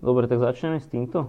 [0.00, 1.28] Dobre, tak začneme s týmto.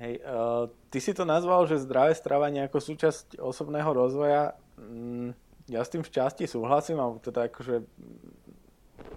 [0.00, 4.56] Hej, uh, ty si to nazval, že zdravé strávanie ako súčasť osobného rozvoja.
[4.80, 5.36] Mm,
[5.68, 7.84] ja s tým v časti súhlasím, alebo teda akože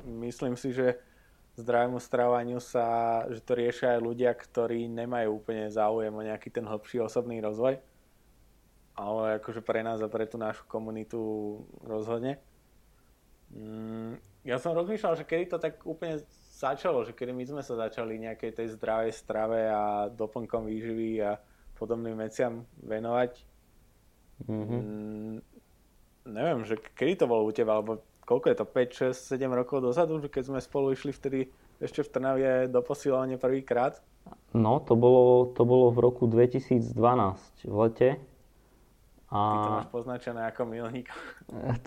[0.04, 1.00] myslím si, že
[1.56, 6.68] zdravému stravaniu sa, že to riešia aj ľudia, ktorí nemajú úplne záujem o nejaký ten
[6.68, 7.80] hlbší osobný rozvoj.
[9.00, 11.22] Ale akože pre nás a pre tú našu komunitu
[11.88, 12.44] rozhodne.
[13.48, 16.20] Mm, ja som rozmýšľal, že kedy to tak úplne
[16.62, 21.42] začalo, že kedy my sme sa začali nejakej tej zdravej strave a doplnkom výživy a
[21.74, 23.42] podobným veciam venovať.
[24.46, 24.82] Mm-hmm.
[24.82, 25.38] Mm,
[26.30, 29.82] neviem, že kedy to bolo u teba, alebo koľko je to, 5, 6, 7 rokov
[29.82, 31.50] dozadu, že keď sme spolu išli vtedy
[31.82, 33.98] ešte v Trnavie do posilovania prvýkrát?
[34.54, 36.94] No, to bolo, to bolo v roku 2012
[37.66, 38.10] v lete.
[39.32, 39.40] A...
[39.40, 41.08] Ty to máš poznačené ako milník.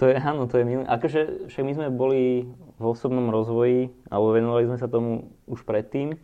[0.01, 0.89] To je, áno, to je milník.
[0.89, 2.49] Akože však my sme boli
[2.81, 6.17] v osobnom rozvoji, alebo venovali sme sa tomu už predtým.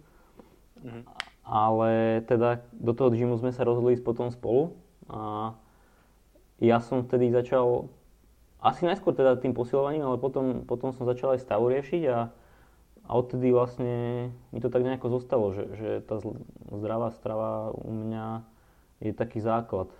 [0.81, 1.03] Mm-hmm.
[1.45, 4.73] Ale teda do toho gymu sme sa rozhodli ísť potom spolu.
[5.13, 5.53] A
[6.57, 7.93] ja som vtedy začal,
[8.65, 12.33] asi najskôr teda tým posilovaním, ale potom, potom som začal aj stavu riešiť a,
[13.05, 16.17] a odtedy vlastne mi to tak nejako zostalo, že, že tá
[16.73, 18.41] zdravá strava u mňa
[19.05, 19.93] je taký základ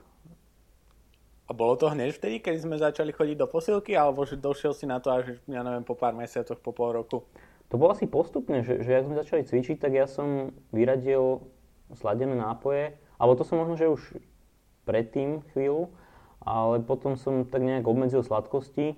[1.51, 4.87] a bolo to hneď vtedy, keď sme začali chodiť do posilky, alebo že došiel si
[4.87, 7.27] na to až, ja neviem, po pár mesiacoch, po pol roku?
[7.71, 11.43] To bolo asi postupne, že, že ak sme začali cvičiť, tak ja som vyradil
[11.99, 14.03] sladené nápoje, alebo to som možno, že už
[14.87, 15.91] predtým chvíľu,
[16.39, 18.95] ale potom som tak nejak obmedzil sladkosti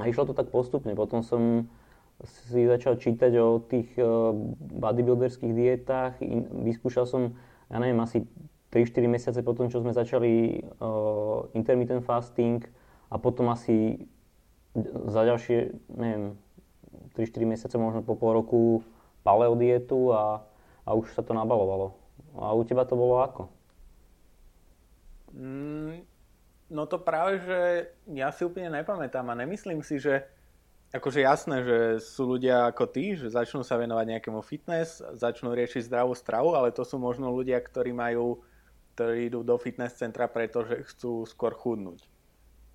[0.00, 0.96] a išlo to tak postupne.
[0.96, 1.68] Potom som
[2.24, 4.08] si začal čítať o tých eh,
[4.80, 6.24] bodybuilderských dietách,
[6.64, 7.36] vyskúšal som,
[7.68, 8.24] ja neviem, asi
[8.70, 12.62] 3-4 mesiace potom, čo sme začali uh, intermittent fasting
[13.10, 14.06] a potom asi
[15.10, 16.38] za ďalšie, neviem,
[17.18, 18.60] 3-4 mesiace, možno po pol roku
[19.26, 20.46] paleo dietu a,
[20.86, 21.98] a už sa to nabalovalo.
[22.38, 23.42] A u teba to bolo ako?
[25.34, 26.06] Mm,
[26.70, 27.58] no to práve, že
[28.14, 30.22] ja si úplne nepamätám a nemyslím si, že
[30.90, 35.86] akože jasné, že sú ľudia ako ty, že začnú sa venovať nejakému fitness, začnú riešiť
[35.86, 38.42] zdravú stravu, ale to sú možno ľudia, ktorí majú
[39.00, 42.04] ktorí idú do fitness centra, pretože chcú skôr chudnúť.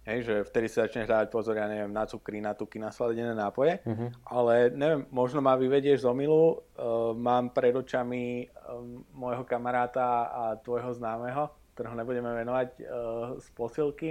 [0.09, 3.37] Hej, že vtedy si začneš dávať pozor, ja neviem, na cukry, na tuky, na sladené
[3.37, 4.09] nápoje, uh-huh.
[4.25, 10.43] ale neviem, možno ma vyvedieš z omilu, uh, mám pred očami um, môjho kamaráta a
[10.61, 12.85] tvojho známeho, ktorého nebudeme venovať uh,
[13.37, 14.09] z posilky,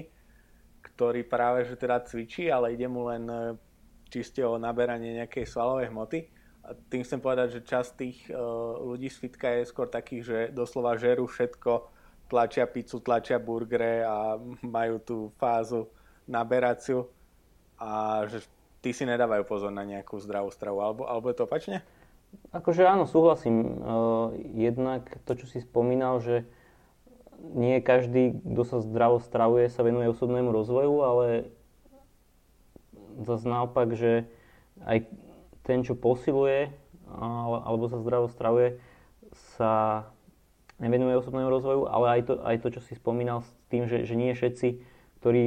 [0.94, 3.54] ktorý práve že teda cvičí, ale ide mu len uh,
[4.10, 6.26] čiste o naberanie nejakej svalovej hmoty.
[6.66, 10.38] A tým chcem povedať, že časť tých uh, ľudí z fitka je skôr takých, že
[10.50, 11.93] doslova žerú všetko,
[12.28, 15.88] tlačia pizzu, tlačia burgere a majú tú fázu
[16.24, 17.08] naberaciu
[17.76, 18.44] a že
[18.80, 21.78] tí si nedávajú pozor na nejakú zdravú stravu, alebo, alebo je to opačne?
[22.50, 23.56] Akože áno, súhlasím.
[23.80, 26.44] Uh, jednak to, čo si spomínal, že
[27.54, 31.26] nie každý, kto sa zdravo stravuje, sa venuje osobnému rozvoju, ale
[33.22, 34.26] zase naopak, že
[34.82, 35.06] aj
[35.62, 36.72] ten, čo posiluje
[37.14, 38.80] alebo sa zdravo stravuje,
[39.54, 40.06] sa
[40.78, 44.14] nevenuje osobnému rozvoju, ale aj to, aj to čo si spomínal s tým, že, že
[44.18, 44.68] nie všetci,
[45.22, 45.46] ktorí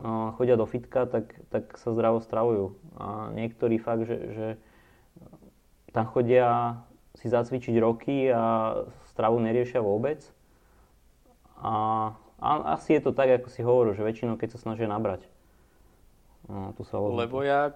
[0.00, 2.76] uh, chodia do fitka, tak, tak sa zdravo stravujú.
[2.96, 4.46] A niektorí fakt, že, že
[5.92, 6.80] tam chodia
[7.16, 10.20] si zacvičiť roky a stravu neriešia vôbec.
[11.56, 15.24] A, a asi je to tak, ako si hovoril, že väčšinou keď sa snažia nabrať.
[16.52, 17.72] A tu sa Lebo ja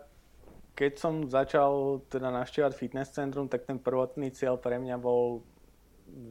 [0.81, 5.45] keď som začal teda navštevovať fitness centrum, tak ten prvotný cieľ pre mňa bol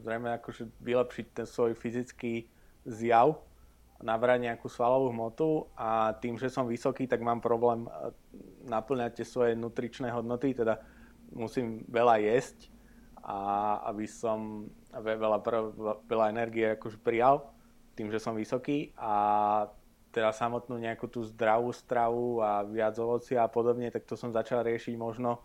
[0.03, 2.47] zrejme akože vylepšiť ten svoj fyzický
[2.87, 3.39] zjav,
[3.99, 8.15] nabrať nejakú svalovú hmotu a tým, že som vysoký, tak mám problém eh,
[8.67, 10.79] naplňať tie svoje nutričné hodnoty, teda
[11.35, 12.71] musím veľa jesť
[13.19, 13.37] a
[13.91, 15.43] aby som veľa,
[16.07, 17.51] veľa energie akože prijal
[17.93, 19.67] tým, že som vysoký a
[20.09, 24.65] teda samotnú nejakú tú zdravú stravu a viac ovocia a podobne, tak to som začal
[24.65, 25.43] riešiť možno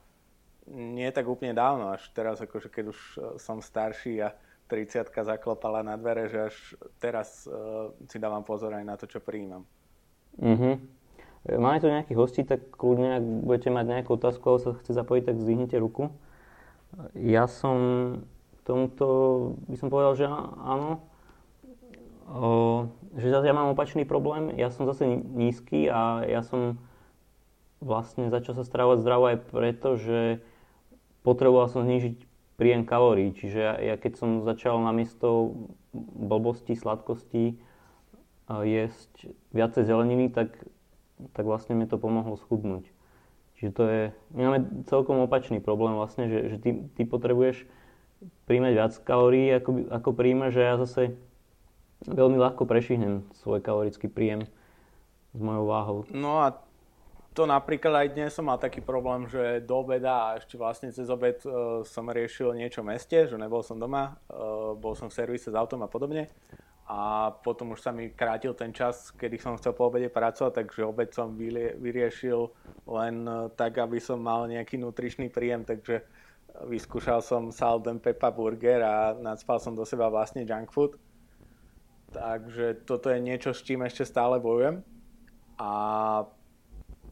[0.70, 4.32] nie tak úplne dávno, až teraz akože keď už e, som starší a
[4.68, 6.56] 30 zaklopala na dvere, že až
[6.96, 9.68] teraz uh, si dávam pozor aj na to, čo prijímam.
[10.40, 10.74] Mm-hmm.
[11.60, 15.22] Máme tu nejakých hostí, tak kľudne, ak budete mať nejakú otázku, alebo sa chce zapojiť,
[15.28, 16.08] tak zdvihnite ruku.
[17.12, 17.76] Ja som
[18.64, 19.06] tomuto,
[19.68, 20.24] by som povedal, že
[20.64, 21.04] áno.
[22.24, 22.88] O,
[23.20, 24.56] že zase ja mám opačný problém.
[24.56, 26.80] Ja som zase nízky a ja som
[27.84, 30.40] vlastne začal sa stravovať zdravo aj preto, že
[31.24, 32.20] potreboval som znižiť
[32.54, 35.56] príjem kalórií, čiže ja, ja keď som začal namiesto
[35.96, 37.58] blbosti, sladkosti
[38.46, 40.54] jesť viacej zeleniny, tak,
[41.32, 42.86] tak vlastne mi to pomohlo schudnúť.
[43.58, 44.02] Čiže to je,
[44.36, 44.60] my máme
[44.90, 47.64] celkom opačný problém vlastne, že, že ty, ty potrebuješ
[48.44, 51.16] príjmať viac kalórií, ako, ako príjma, že ja zase
[52.04, 54.44] veľmi ľahko prešihnem svoj kalorický príjem
[55.32, 55.98] s mojou váhou.
[56.12, 56.60] No a
[57.34, 61.10] to napríklad aj dnes som mal taký problém, že do obeda a ešte vlastne cez
[61.10, 65.18] obed uh, som riešil niečo v meste, že nebol som doma, uh, bol som v
[65.18, 66.30] servise s autom a podobne.
[66.86, 70.86] A potom už sa mi krátil ten čas, kedy som chcel po obede pracovať, takže
[70.86, 72.54] obed som vyriešil
[72.86, 76.06] len uh, tak, aby som mal nejaký nutričný príjem, takže
[76.70, 80.94] vyskúšal som salt and pepper burger a nadspal som do seba vlastne junk food.
[82.14, 84.86] Takže toto je niečo, s čím ešte stále bojujem.
[85.58, 85.70] A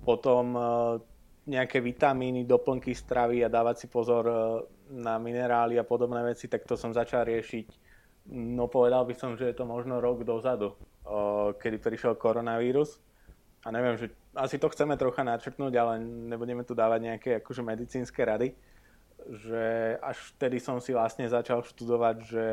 [0.03, 0.63] potom e,
[1.47, 4.35] nejaké vitamíny, doplnky stravy a dávať si pozor e,
[4.99, 7.67] na minerály a podobné veci, tak to som začal riešiť.
[8.35, 10.77] No povedal by som, že je to možno rok dozadu, e,
[11.59, 12.99] kedy prišiel koronavírus.
[13.63, 18.19] A neviem, že asi to chceme trocha načrtnúť, ale nebudeme tu dávať nejaké akože medicínske
[18.27, 18.59] rady.
[19.23, 19.65] Že
[20.03, 22.47] až vtedy som si vlastne začal študovať, že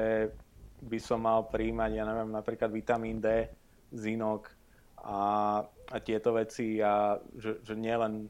[0.86, 3.50] by som mal príjmať, ja neviem, napríklad vitamín D,
[3.90, 4.59] zinok,
[5.04, 5.22] a,
[5.66, 8.30] a tieto veci a že, že nielen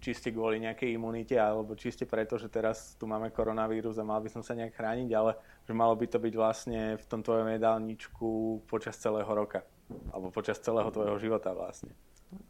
[0.00, 4.32] čiste kvôli nejakej imunite alebo čiste preto, že teraz tu máme koronavírus a mal by
[4.32, 5.36] som sa nejak chrániť, ale
[5.68, 8.28] že malo by to byť vlastne v tom tvojom jedálničku
[8.64, 9.60] počas celého roka
[10.10, 11.92] alebo počas celého tvojho života vlastne.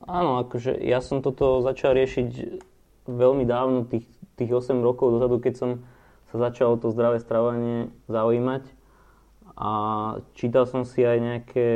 [0.06, 2.62] Áno, akože ja som toto začal riešiť
[3.08, 4.06] veľmi dávno, tých,
[4.37, 5.70] tých 8 rokov dozadu, keď som
[6.31, 8.80] sa začal to zdravé stravovanie zaujímať
[9.61, 9.73] a
[10.33, 11.69] čítal som si aj nejaké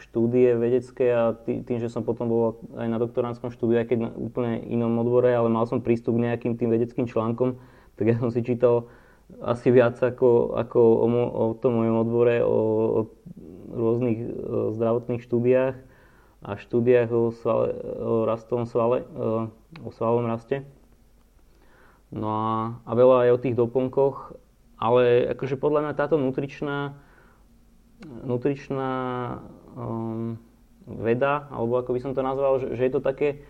[0.00, 4.10] štúdie vedecké a tým, že som potom bol aj na doktoránskom štúdiu, aj keď na
[4.16, 7.60] úplne inom odbore, ale mal som prístup k nejakým tým vedeckým článkom,
[8.00, 8.88] tak ja som si čítal
[9.44, 12.56] asi viac ako, ako o, mo, o tom mojom odbore, o,
[12.96, 13.00] o
[13.68, 15.76] rôznych o zdravotných štúdiách
[16.40, 17.68] a štúdiách o, svale,
[18.00, 19.04] o rastovom svale,
[19.84, 20.64] o svalovom raste.
[22.08, 22.48] No a,
[22.88, 24.40] a veľa aj o tých doplnkoch
[24.78, 26.98] ale akože podľa mňa táto nutričná,
[28.04, 28.92] nutričná
[29.76, 30.38] um,
[30.86, 33.44] veda, alebo ako by som to nazval, že, že je to také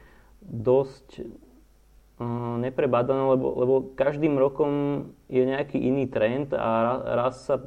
[0.44, 1.24] dosť
[2.20, 7.58] um, neprebádané, lebo, lebo každým rokom je nejaký iný trend a raz sa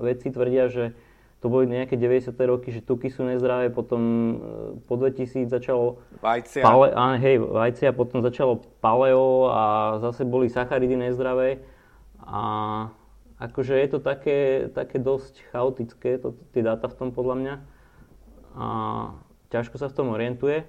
[0.00, 0.96] vedci tvrdia, že
[1.44, 2.32] to boli nejaké 90.
[2.48, 4.36] roky, že tuky sú nezdravé, potom uh,
[4.88, 6.00] po 2000 začalo...
[6.24, 6.64] Vajcia.
[6.64, 9.62] Pale, á, hej, vajcia, potom začalo paleo a
[10.00, 11.60] zase boli sacharidy nezdravé.
[12.24, 12.42] A
[13.36, 17.54] akože je to také, také dosť chaotické, to, tie dáta v tom podľa mňa.
[18.56, 18.66] A
[19.52, 20.64] ťažko sa v tom orientuje.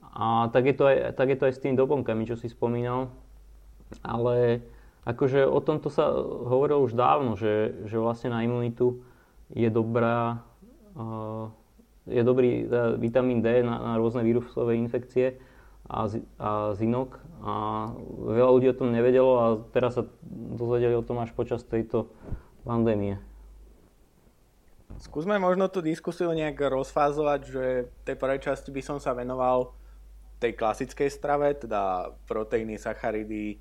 [0.00, 3.12] A tak je to aj, tak je to aj s tými doplnkami, čo si spomínal.
[4.00, 4.64] Ale
[5.04, 6.08] akože o tomto sa
[6.48, 9.04] hovorilo už dávno, že, že vlastne na imunitu
[9.52, 10.40] je dobrá,
[10.96, 11.52] uh,
[12.08, 15.40] je dobrý uh, vitamín D na, na rôzne vírusové infekcie
[15.88, 16.06] a,
[16.38, 17.16] a zinok.
[17.40, 17.52] A
[18.36, 22.12] veľa ľudí o tom nevedelo a teraz sa dozvedeli o tom až počas tejto
[22.62, 23.16] pandémie.
[24.98, 27.64] Skúsme možno tú diskusiu nejak rozfázovať, že
[28.02, 29.72] tej prvej časti by som sa venoval
[30.42, 33.56] tej klasickej strave, teda proteíny, sacharidy, e,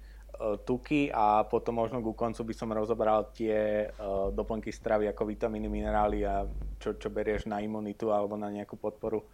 [0.65, 5.65] tuky a potom možno ku koncu by som rozobral tie uh, doplnky stravy ako vitamíny,
[5.65, 6.45] minerály a
[6.77, 9.25] čo, čo berieš na imunitu alebo na nejakú podporu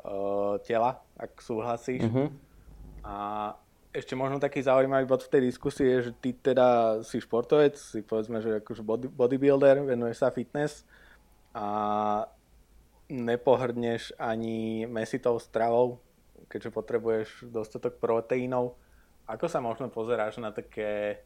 [0.00, 2.08] uh, tela, ak súhlasíš.
[2.08, 2.28] Mm-hmm.
[3.04, 3.14] A
[3.92, 8.00] ešte možno taký zaujímavý bod v tej diskusii je, že ty teda si športovec, si
[8.00, 10.88] povedzme, že akože body, bodybuilder, venuješ sa fitness
[11.52, 11.68] a
[13.12, 16.00] nepohrdneš ani mesitou stravou,
[16.48, 18.80] keďže potrebuješ dostatok proteínov.
[19.28, 21.20] Ako sa možno pozeráš na také,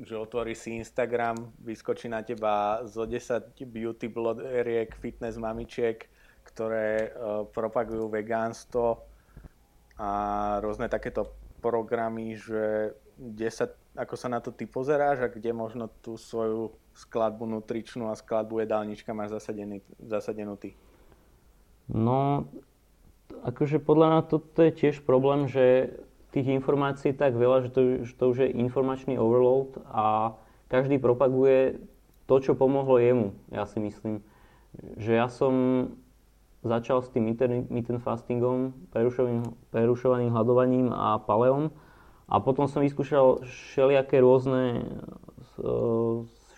[0.00, 6.08] že otvoríš si Instagram, vyskočí na teba zo 10 beauty blogeriek, fitness mamičiek,
[6.52, 9.00] ktoré uh, propagujú vegánstvo
[9.96, 10.10] a
[10.60, 11.32] rôzne takéto
[11.64, 17.48] programy, že 10, ako sa na to ty pozeráš a kde možno tú svoju skladbu
[17.48, 20.76] nutričnú a skladbu jedálnička máš zasadený, zasadenú ty?
[21.88, 22.48] No,
[23.44, 25.96] akože podľa mňa toto je tiež problém, že
[26.32, 30.36] tých informácií tak veľa, že to, že to už je informačný overload a
[30.72, 31.76] každý propaguje
[32.24, 34.24] to, čo pomohlo jemu, ja si myslím.
[34.96, 35.52] Že ja som
[36.62, 39.42] začal s tým intermittent fastingom, prerušovaným,
[39.74, 41.74] prerušovaným hľadovaním a paleom.
[42.30, 44.86] A potom som vyskúšal všelijaké rôzne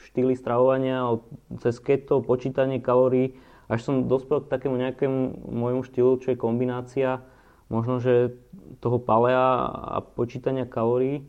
[0.06, 1.18] štýly stravovania,
[1.58, 3.34] cez keto, počítanie kalórií,
[3.66, 7.24] až som dospel k takému nejakému môjmu štýlu, čo je kombinácia
[7.72, 8.36] možno, že
[8.84, 11.24] toho palea a počítania kalórií.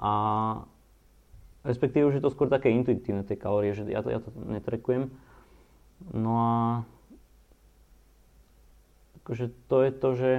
[0.00, 0.64] A
[1.62, 5.12] respektíve už to skôr také intuitívne tie kalórie, že ja to, ja to netrekujem.
[6.10, 6.52] No a
[9.22, 10.30] akože to je to, že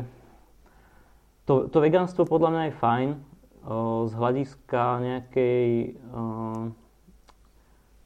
[1.43, 3.17] to, to vegánstvo podľa mňa je fajn o,
[4.07, 5.67] z hľadiska nejakej
[6.11, 6.21] o,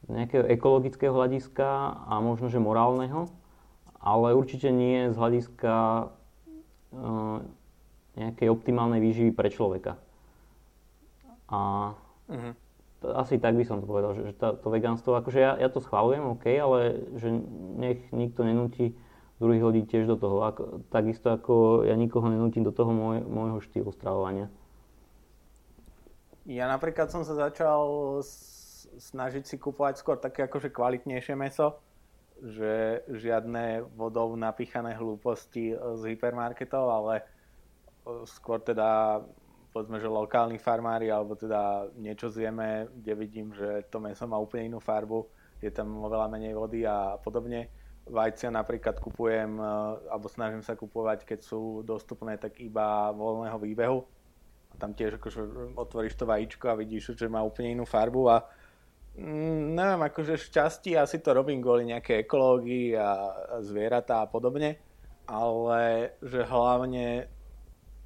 [0.08, 1.68] nejakého ekologického hľadiska
[2.08, 3.28] a možno, že morálneho,
[4.00, 6.08] ale určite nie z hľadiska
[8.16, 10.00] nejakej optimálnej výživy pre človeka.
[11.52, 11.92] A
[12.28, 12.52] uh-huh.
[13.20, 15.84] asi tak by som to povedal, že, že tá, to vegánstvo, akože ja, ja to
[15.84, 17.28] schválujem, OK, ale že
[17.76, 18.96] nech nikto nenúti
[19.38, 20.42] druhých ľudí tiež do toho.
[20.44, 24.50] Ako, takisto ako ja nikoho nenútim do toho môj, môjho štýlu stravovania.
[26.48, 28.18] Ja napríklad som sa začal
[28.98, 31.78] snažiť si kupovať skôr také akože kvalitnejšie meso,
[32.40, 37.14] že žiadne vodou napíchané hlúposti z hypermarketov, ale
[38.24, 39.20] skôr teda
[39.70, 44.72] povedzme, že lokálni farmári alebo teda niečo zjeme, kde vidím, že to meso má úplne
[44.72, 45.28] inú farbu,
[45.60, 47.68] je tam oveľa menej vody a podobne.
[48.08, 49.60] Vajcia napríklad kupujem,
[50.08, 54.00] alebo snažím sa kupovať, keď sú dostupné, tak iba voľného výbehu.
[54.78, 58.36] Tam tiež akože otvoríš to vajíčko a vidíš, že má úplne inú farbu a
[59.18, 63.10] mm, neviem, akože šťastí asi to robím kvôli nejakej ekológii a, a
[63.60, 64.78] zvieratá a podobne,
[65.26, 67.26] ale že hlavne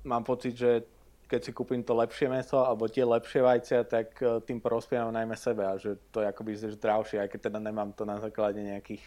[0.09, 0.87] mám pocit, že
[1.33, 5.33] keď si kúpim to lepšie meso alebo tie lepšie vajcia, tak e, tým prospievam najmä
[5.33, 9.01] sebe a že to je akoby zdravšie, aj keď teda nemám to na základe nejakých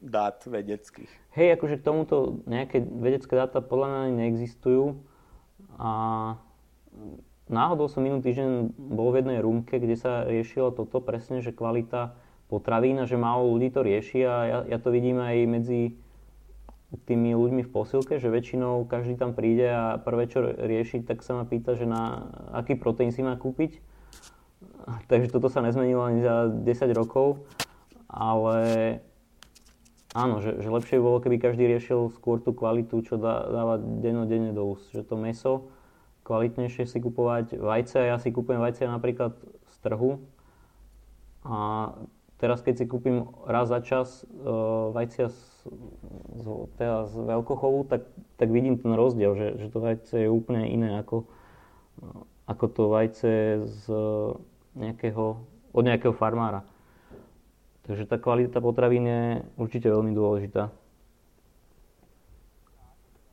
[0.00, 1.10] dát vedeckých.
[1.36, 4.96] Hej, akože k tomuto nejaké vedecké dáta podľa mňa neexistujú
[5.76, 5.92] a
[7.50, 12.16] náhodou som minulý týždeň bol v jednej rúmke, kde sa riešilo toto presne, že kvalita
[12.46, 15.80] potravín a že málo ľudí to rieši a ja, ja to vidím aj medzi
[17.04, 21.34] tými ľuďmi v posilke, že väčšinou každý tam príde a prvé, čo rieši, tak sa
[21.34, 23.82] ma pýta, že na aký proteín si má kúpiť.
[25.10, 27.42] Takže toto sa nezmenilo ani za 10 rokov,
[28.06, 28.58] ale
[30.16, 33.76] áno, že, že lepšie by bolo, keby každý riešil skôr tú kvalitu, čo dá, dáva
[33.76, 34.88] dennodenne do úst.
[34.96, 35.52] Že to meso
[36.26, 37.54] kvalitnejšie si kupovať.
[37.54, 39.38] Vajce, ja si kupujem vajce napríklad
[39.70, 40.18] z trhu.
[41.46, 41.94] A
[42.42, 45.38] teraz keď si kúpim raz za čas uh, vajcia z,
[46.42, 46.44] z,
[46.74, 50.98] teda z veľkochovu, tak, tak vidím ten rozdiel, že, že to vajce je úplne iné
[50.98, 51.30] ako,
[52.50, 53.32] ako to vajce
[53.62, 53.82] z
[54.74, 55.38] nejakého,
[55.70, 56.66] od nejakého farmára.
[57.86, 59.22] Takže tá kvalita potravín je
[59.54, 60.74] určite veľmi dôležitá.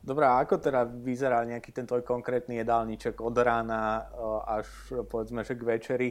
[0.04, 4.68] Dobre, a ako teda vyzerá nejaký ten tvoj konkrétny jedálniček od rána eh, až
[5.10, 6.10] povedzme, že k večeri?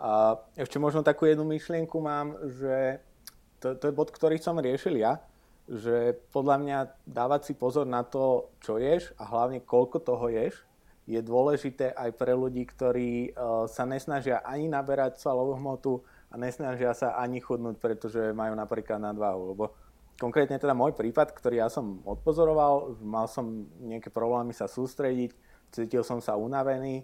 [0.00, 3.04] A ešte možno takú jednu myšlienku mám, že
[3.60, 5.20] to, to je bod, ktorý som riešil ja,
[5.68, 10.64] že podľa mňa dávať si pozor na to, čo ješ a hlavne koľko toho ješ,
[11.04, 16.00] je dôležité aj pre ľudí, ktorí uh, sa nesnažia ani naberať svalovú hmotu,
[16.30, 19.50] a nesnažia sa ani chudnúť, pretože majú napríklad nadváhu.
[19.54, 19.64] Lebo
[20.16, 25.34] konkrétne teda môj prípad, ktorý ja som odpozoroval, mal som nejaké problémy sa sústrediť,
[25.74, 27.02] cítil som sa unavený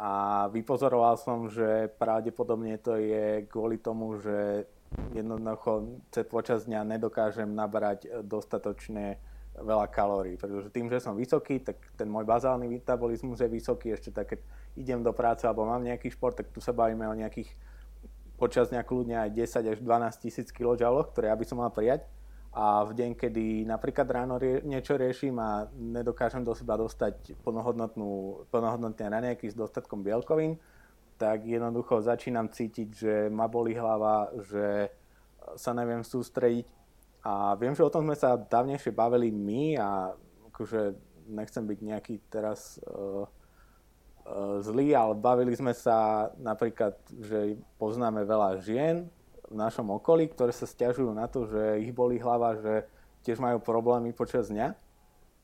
[0.00, 4.64] a vypozoroval som, že pravdepodobne to je kvôli tomu, že
[5.12, 6.00] jednoducho
[6.32, 9.20] počas dňa nedokážem nabrať dostatočne
[9.58, 14.14] veľa kalórií, pretože tým, že som vysoký, tak ten môj bazálny metabolizmus je vysoký, ešte
[14.14, 14.40] tak keď
[14.78, 17.50] idem do práce alebo mám nejaký šport, tak tu sa bavíme o nejakých
[18.38, 20.78] počas dňa kľudne aj 10 až 12 tisíc kJ,
[21.10, 22.06] ktoré ja by som mal prijať.
[22.54, 29.04] A v deň, kedy napríklad ráno rie- niečo riešim a nedokážem do seba dostať plnohodnotné
[29.04, 30.56] raňajky s dostatkom bielkovín,
[31.20, 34.88] tak jednoducho začínam cítiť, že ma boli hlava, že
[35.58, 36.66] sa neviem sústrediť.
[37.26, 40.14] A viem, že o tom sme sa dávnejšie bavili my a
[40.54, 40.94] akože
[41.28, 43.26] nechcem byť nejaký teraz uh,
[44.28, 49.08] Eh, zlí, ale bavili sme sa napríklad, že poznáme veľa žien
[49.48, 52.84] v našom okolí, ktoré sa stiažujú na to, že ich boli hlava, že
[53.24, 54.76] tiež majú problémy počas dňa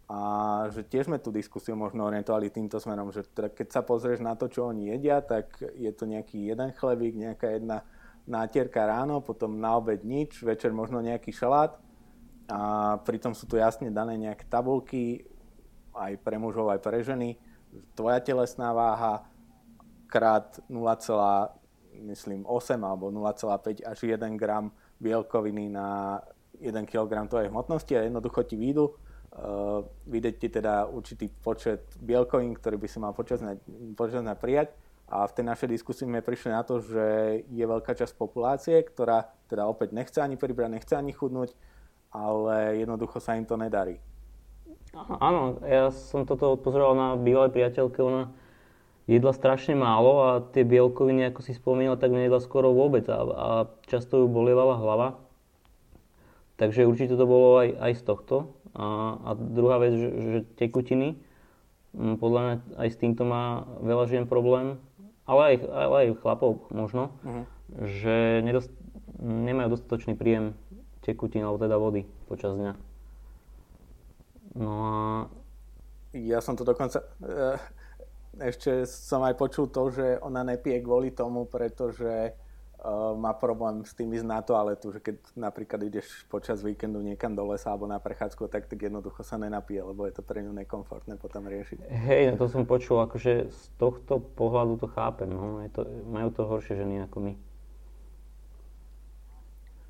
[0.05, 0.21] a
[0.69, 4.37] že tiež sme tú diskusiu možno orientovali týmto smerom, že teda keď sa pozrieš na
[4.37, 7.89] to, čo oni jedia, tak je to nejaký jeden chlebík, nejaká jedna
[8.29, 11.81] nátierka ráno, potom na obed nič, večer možno nejaký šalát
[12.53, 12.61] a
[13.01, 15.25] pritom sú tu jasne dané nejaké tabulky
[15.97, 17.41] aj pre mužov, aj pre ženy,
[17.95, 19.27] tvoja telesná váha
[20.07, 20.95] krát 0,
[22.03, 24.71] myslím 8 alebo 0,5 až 1 gram
[25.03, 26.21] bielkoviny na
[26.63, 28.95] 1 kg tvojej hmotnosti a jednoducho ti výjdu.
[29.35, 34.71] Uh, vidieť ti teda určitý počet bielkovín, ktorý by si mal počas dňa prijať.
[35.11, 37.05] A v tej našej diskusii sme prišli na to, že
[37.51, 41.53] je veľká časť populácie, ktorá teda opäť nechce ani pribrať, nechce ani chudnúť,
[42.15, 43.99] ale jednoducho sa im to nedarí.
[44.95, 48.31] Áno, ja som toto odpozoroval na bývalej priateľke, ona
[49.11, 53.49] jedla strašne málo a tie bielkoviny, ako si spomínal, tak nejedla skoro vôbec a, a
[53.91, 55.09] často ju bolievala hlava.
[56.57, 58.37] Takže určite to bolo aj, aj z tohto.
[58.75, 61.19] A, a druhá vec, že, že tekutiny,
[61.95, 64.79] podľa mňa aj s týmto má veľa žien problém.
[65.25, 67.45] ale aj, ale aj chlapov možno, uh-huh.
[67.81, 68.71] že nedost,
[69.21, 70.53] nemajú dostatočný príjem
[71.01, 72.77] tekutín alebo teda vody počas dňa.
[74.55, 74.95] No a...
[76.15, 77.03] Ja som to dokonca...
[77.23, 77.59] Eh,
[78.41, 83.95] ešte som aj počul to, že ona nepije kvôli tomu, pretože uh, má problém s
[83.95, 88.03] tým ísť na toaletu, že keď napríklad ideš počas víkendu niekam do lesa alebo na
[88.03, 91.87] prechádzku, tak, tak jednoducho sa nenapije, lebo je to pre ňu nekomfortné potom riešiť.
[91.87, 95.63] Hej, no to som počul, akože z tohto pohľadu to chápem, no.
[95.63, 97.35] Je to, majú to horšie ženy ako my.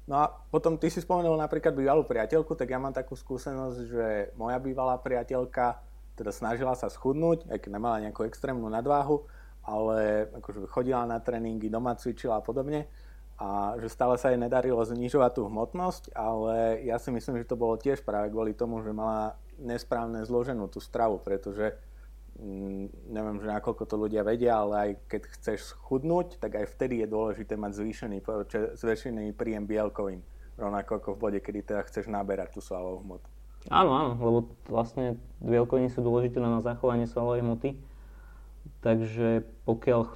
[0.05, 4.07] No a potom ty si spomenul napríklad bývalú priateľku, tak ja mám takú skúsenosť, že
[4.37, 5.81] moja bývalá priateľka
[6.15, 9.27] teda snažila sa schudnúť, aj keď nemala nejakú extrémnu nadváhu,
[9.67, 12.87] ale akože chodila na tréningy, doma cvičila a podobne.
[13.35, 17.59] A že stále sa jej nedarilo znižovať tú hmotnosť, ale ja si myslím, že to
[17.59, 21.75] bolo tiež práve kvôli tomu, že mala nesprávne zloženú tú stravu, pretože
[23.11, 27.09] neviem, že nakoľko to ľudia vedia, ale aj keď chceš schudnúť, tak aj vtedy je
[27.09, 28.19] dôležité mať zvýšený,
[28.75, 30.27] zvýšený príjem bielkovín,
[30.59, 33.29] rovnako ako v bode, kedy teda chceš naberať tú svalovú hmotu.
[33.73, 34.39] Áno, áno, lebo
[34.69, 37.71] vlastne bielkoviny sú dôležité na zachovanie svalovej hmoty.
[38.85, 40.13] Takže pokiaľ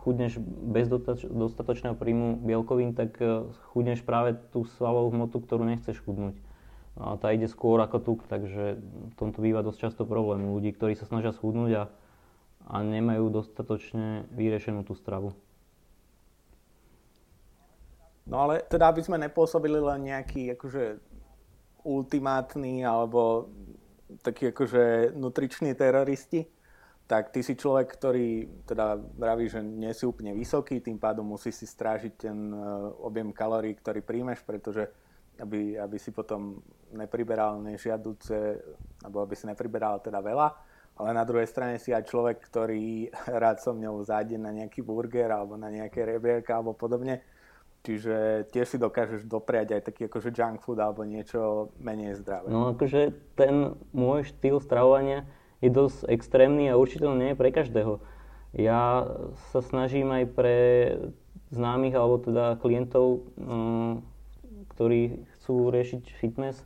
[0.00, 0.88] chudneš bez
[1.28, 6.36] dostatočného príjmu bielkovín, tak e, chudneš práve tú svalovú hmotu, ktorú nechceš chudnúť.
[6.98, 10.98] A tá ide skôr ako tuk, takže v tomto býva dosť často problém ľudí, ktorí
[10.98, 11.84] sa snažia schudnúť a,
[12.66, 15.30] a nemajú dostatočne vyriešenú tú stravu.
[18.28, 21.00] No ale teda, aby sme nepôsobili len nejaký akože
[21.86, 23.48] ultimátni alebo
[24.20, 26.44] takí akože nutriční teroristi,
[27.08, 28.28] tak ty si človek, ktorý
[28.68, 32.56] teda vraví, že nie si úplne vysoký, tým pádom musí si strážiť ten e,
[33.00, 34.92] objem kalórií, ktorý príjmeš, pretože
[35.38, 36.58] aby, aby si potom
[36.94, 38.58] nepriberal nežiaduce,
[39.04, 40.48] alebo aby si nepriberal teda veľa,
[40.98, 43.08] ale na druhej strane si aj človek, ktorý
[43.42, 47.22] rád so mňou zájde na nejaký burger alebo na nejaké rebierka alebo podobne,
[47.86, 52.50] Čiže tiež si dokážeš dopriať aj taký akože junk food alebo niečo menej zdravé.
[52.50, 55.22] No akože ten môj štýl stravovania
[55.62, 58.02] je dosť extrémny a určite nie je pre každého.
[58.52, 59.06] Ja
[59.54, 60.58] sa snažím aj pre
[61.54, 64.02] známych alebo teda klientov, um,
[64.74, 66.60] ktorí chcú riešiť fitness,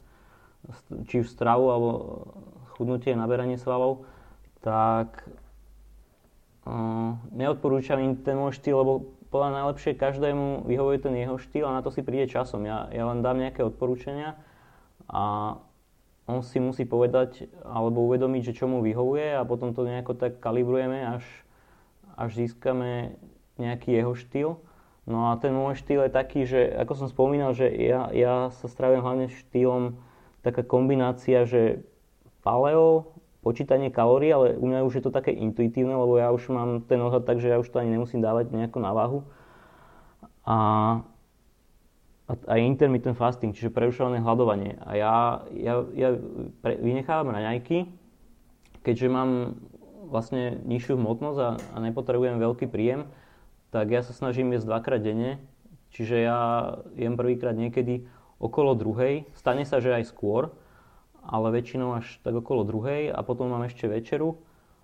[1.07, 1.91] či už stravu alebo
[2.75, 4.03] chudnutie, naberanie svalov,
[4.59, 5.23] tak
[6.67, 11.79] um, neodporúčam im ten môj štýl, lebo podľa najlepšie každému vyhovuje ten jeho štýl a
[11.79, 12.67] na to si príde časom.
[12.67, 14.35] Ja, ja len dám nejaké odporúčania
[15.07, 15.55] a
[16.27, 20.43] on si musí povedať alebo uvedomiť, že čo mu vyhovuje a potom to nejako tak
[20.43, 21.25] kalibrujeme, až,
[22.19, 23.15] až získame
[23.63, 24.51] nejaký jeho štýl.
[25.03, 28.71] No a ten môj štýl je taký, že ako som spomínal, že ja, ja sa
[28.71, 29.99] stravujem hlavne štýlom
[30.47, 31.83] taká kombinácia, že
[32.47, 33.11] paleo,
[33.43, 37.03] počítanie kalórií, ale u mňa už je to také intuitívne, lebo ja už mám ten
[37.03, 39.19] odhad tak, že ja už to ani nemusím dávať nejako na váhu.
[40.47, 40.57] A,
[42.31, 44.79] a, a intermittent fasting, čiže prerušované hľadovanie.
[44.87, 45.15] A ja,
[45.51, 46.15] ja, ja
[46.63, 47.91] pre, vynechávam raňajky,
[48.87, 49.59] keďže mám
[50.07, 53.11] vlastne nižšiu hmotnosť a, a nepotrebujem veľký príjem,
[53.73, 55.41] tak ja sa snažím jesť dvakrát denne,
[55.97, 56.39] čiže ja
[56.93, 58.05] jem prvýkrát niekedy
[58.37, 60.53] okolo druhej, stane sa, že aj skôr,
[61.25, 64.43] ale väčšinou až tak okolo druhej a potom mám ešte večeru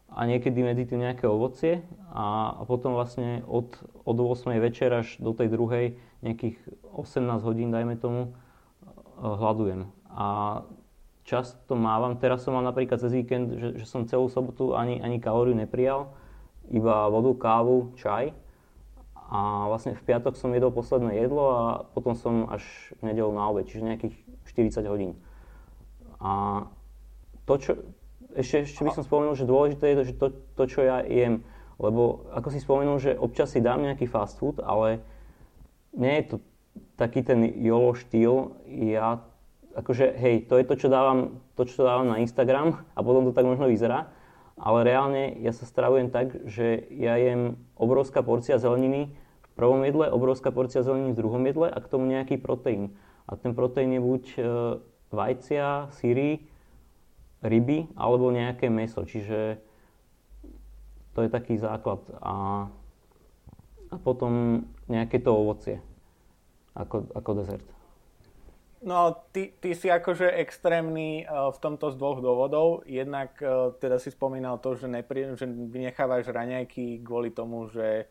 [0.09, 3.77] a niekedy medzi tým nejaké ovocie a, a potom vlastne od,
[4.09, 4.57] od 8.
[4.57, 6.57] večer až do tej druhej nejakých
[6.96, 8.33] 18 hodín, dajme tomu,
[9.20, 9.90] hľadujem.
[10.09, 10.27] A
[11.29, 15.20] často mávam, teraz som mal napríklad cez víkend, že, že som celú sobotu ani, ani
[15.20, 16.14] kalóriu neprijal,
[16.72, 18.33] iba vodu, kávu, čaj.
[19.28, 21.62] A vlastne v piatok som jedol posledné jedlo a
[21.92, 22.64] potom som až
[23.04, 24.16] v nedelu na obed, čiže nejakých
[24.48, 25.12] 40 hodín.
[26.16, 26.64] A
[27.44, 27.72] to, čo,
[28.32, 31.44] ešte, ešte by som spomenul, že dôležité je to, že to, to, čo ja jem,
[31.76, 35.04] lebo ako si spomenul, že občas si dám nejaký fast food, ale
[35.92, 36.36] nie je to
[36.96, 38.56] taký ten YOLO štýl.
[38.66, 39.22] Ja,
[39.76, 43.36] akože, hej, to je to, čo dávam, to, čo dávam na Instagram a potom to
[43.36, 44.10] tak možno vyzerá,
[44.59, 50.11] ale reálne ja sa stravujem tak, že ja jem obrovská porcia zeleniny v prvom jedle,
[50.11, 52.99] obrovská porcia zeleniny v druhom jedle a k tomu nejaký proteín.
[53.31, 54.40] A ten proteín je buď e,
[55.14, 56.42] vajcia, syry,
[57.42, 59.07] ryby alebo nejaké meso.
[59.07, 59.62] Čiže
[61.14, 62.03] to je taký základ.
[62.18, 62.66] A,
[63.90, 65.79] a potom nejaké to ovocie
[66.75, 67.77] ako, ako dezert.
[68.78, 72.86] No, ty, ty si akože extrémny uh, v tomto z dvoch dôvodov.
[72.86, 78.06] Jednak uh, teda si spomínal to, že, nepri, že vynechávaš raňajky kvôli tomu, že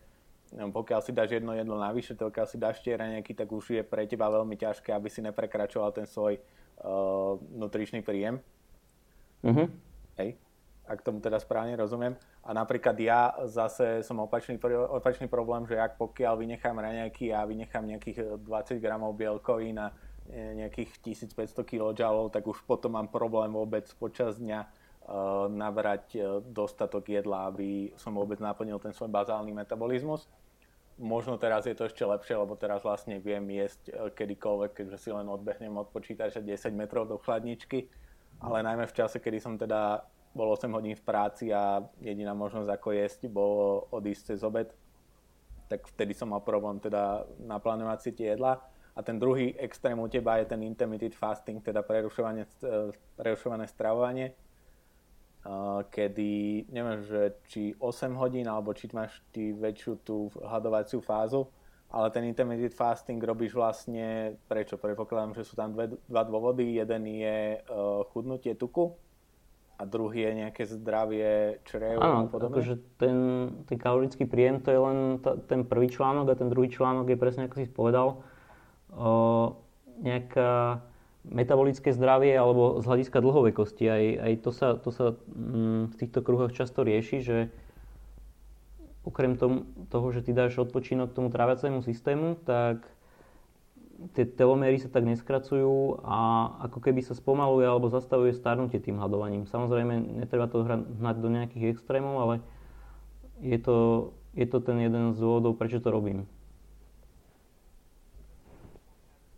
[0.52, 3.84] neviem, pokiaľ si dáš jedno jedlo navyše, pokiaľ si dáš tie raňajky, tak už je
[3.84, 8.44] pre teba veľmi ťažké, aby si neprekračoval ten svoj uh, nutričný príjem.
[9.48, 9.68] Mm-hmm.
[10.20, 10.36] Hej.
[10.90, 12.18] ak tomu teda správne rozumiem.
[12.44, 14.60] A napríklad ja zase som opačný,
[14.92, 19.92] opačný problém, že ak pokiaľ vynechám raňajky a vynechám nejakých 20 gramov bielkovín a
[20.32, 27.08] nejakých 1500 kJ, tak už potom mám problém vôbec počas dňa uh, nabrať uh, dostatok
[27.08, 30.28] jedla, aby som vôbec naplnil ten svoj bazálny metabolizmus.
[30.98, 35.30] Možno teraz je to ešte lepšie, lebo teraz vlastne viem jesť kedykoľvek, keďže si len
[35.30, 37.86] odbehnem od počítača 10 metrov do chladničky,
[38.42, 40.02] ale najmä v čase, kedy som teda
[40.34, 44.74] bol 8 hodín v práci a jediná možnosť ako jesť bolo odísť cez obed,
[45.70, 48.58] tak vtedy som mal problém teda naplánovať si tie jedla
[48.98, 52.50] a ten druhý extrém u teba je ten intermittent fasting, teda prerušované,
[53.14, 54.34] prerušované stravovanie,
[55.94, 61.46] kedy neviem, že či 8 hodín, alebo či máš ty väčšiu tú hľadovaciu fázu,
[61.94, 64.82] ale ten intermittent fasting robíš vlastne, prečo?
[64.82, 66.76] Predpokladám, že sú tam dve, dva dôvody.
[66.76, 68.92] Jeden je uh, chudnutie tuku
[69.78, 73.18] a druhý je nejaké zdravie črev Áno, akože ten,
[73.70, 77.18] ten kalorický príjem to je len t- ten prvý článok a ten druhý článok je
[77.22, 78.26] presne ako si povedal,
[80.02, 80.82] nejaká
[81.28, 83.86] metabolické zdravie alebo z hľadiska dlhovekosti.
[83.88, 87.38] Aj, aj to sa, to sa mm, v týchto kruhoch často rieši, že
[89.04, 92.84] okrem tom, toho, že ty dáš odpočinok tomu tráviacemu systému, tak
[94.14, 99.50] tie telomery sa tak neskracujú a ako keby sa spomaluje alebo zastavuje starnutie tým hľadovaním.
[99.50, 102.36] Samozrejme, netreba to hnať do nejakých extrémov, ale
[103.42, 106.30] je to, je to ten jeden z dôvodov, prečo to robím.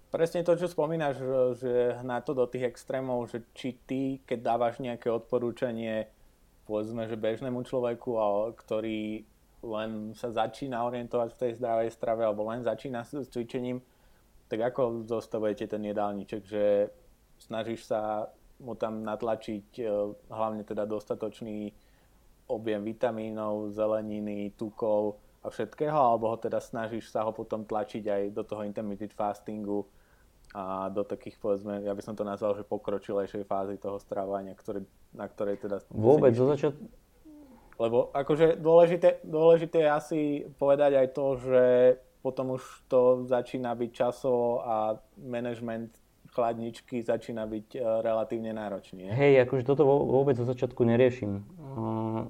[0.10, 1.22] Presne to, čo spomínaš,
[1.62, 6.10] že hná to do tých extrémov, že či ty, keď dávaš nejaké odporúčanie,
[6.66, 8.18] povedzme, že bežnému človeku,
[8.58, 9.22] ktorý
[9.62, 13.86] len sa začína orientovať v tej zdravej strave alebo len začína s cvičením,
[14.50, 16.90] tak ako zostavujete ten jedálniček, že
[17.38, 19.84] snažíš sa mu tam natlačiť e,
[20.34, 21.70] hlavne teda dostatočný
[22.50, 28.22] objem vitamínov, zeleniny, tukov a všetkého, alebo ho teda snažíš sa ho potom tlačiť aj
[28.34, 29.86] do toho intermittent fastingu,
[30.54, 34.82] a do takých, povedzme, ja by som to nazval, že pokročilejšej fázy toho stravovania, ktorý,
[35.14, 35.78] na ktorej teda...
[35.94, 36.74] Vôbec, zo začiat...
[37.80, 40.20] Lebo akože dôležité, dôležité je asi
[40.60, 41.66] povedať aj to, že
[42.20, 45.96] potom už to začína byť časovo a management
[46.30, 49.10] chladničky začína byť uh, relatívne náročný.
[49.10, 49.12] Je?
[49.16, 51.42] Hej, akože toto vôbec zo začiatku neriešim.
[51.58, 52.30] Uh,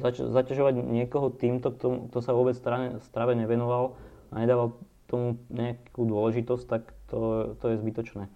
[0.00, 3.98] zač- zaťažovať niekoho týmto, kto, kto sa vôbec strave, strave nevenoval
[4.32, 4.78] a nedával
[5.10, 8.30] tomu nejakú dôležitosť, tak to, to je zbytočné.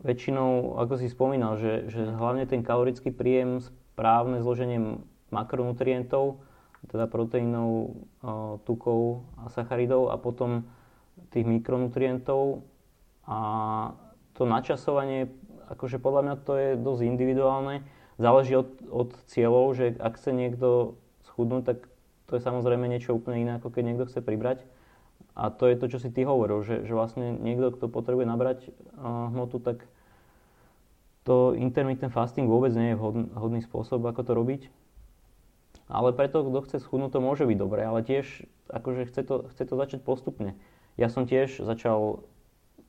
[0.00, 6.40] Väčšinou, ako si spomínal, že, že hlavne ten kalorický príjem, správne zloženie makronutrientov,
[6.88, 8.00] teda proteínov,
[8.64, 10.64] tukov a sacharidov a potom
[11.28, 12.64] tých mikronutrientov
[13.28, 13.38] a
[14.32, 15.28] to načasovanie,
[15.68, 17.84] akože podľa mňa to je dosť individuálne,
[18.16, 20.96] záleží od, od cieľov, že ak chce niekto
[21.28, 21.78] schudnúť, tak
[22.24, 24.64] to je samozrejme niečo úplne iné, ako keď niekto chce pribrať.
[25.34, 28.58] A to je to, čo si ty hovoril, že, že vlastne niekto, kto potrebuje nabrať
[28.98, 29.86] uh, hmotu, tak
[31.22, 34.62] to intermittent fasting vôbec nie je vhodný, vhodný spôsob, ako to robiť.
[35.90, 39.62] Ale preto, kto chce schudnúť, to môže byť dobré, ale tiež akože chce to, chce
[39.66, 40.54] to začať postupne.
[40.98, 42.22] Ja som tiež začal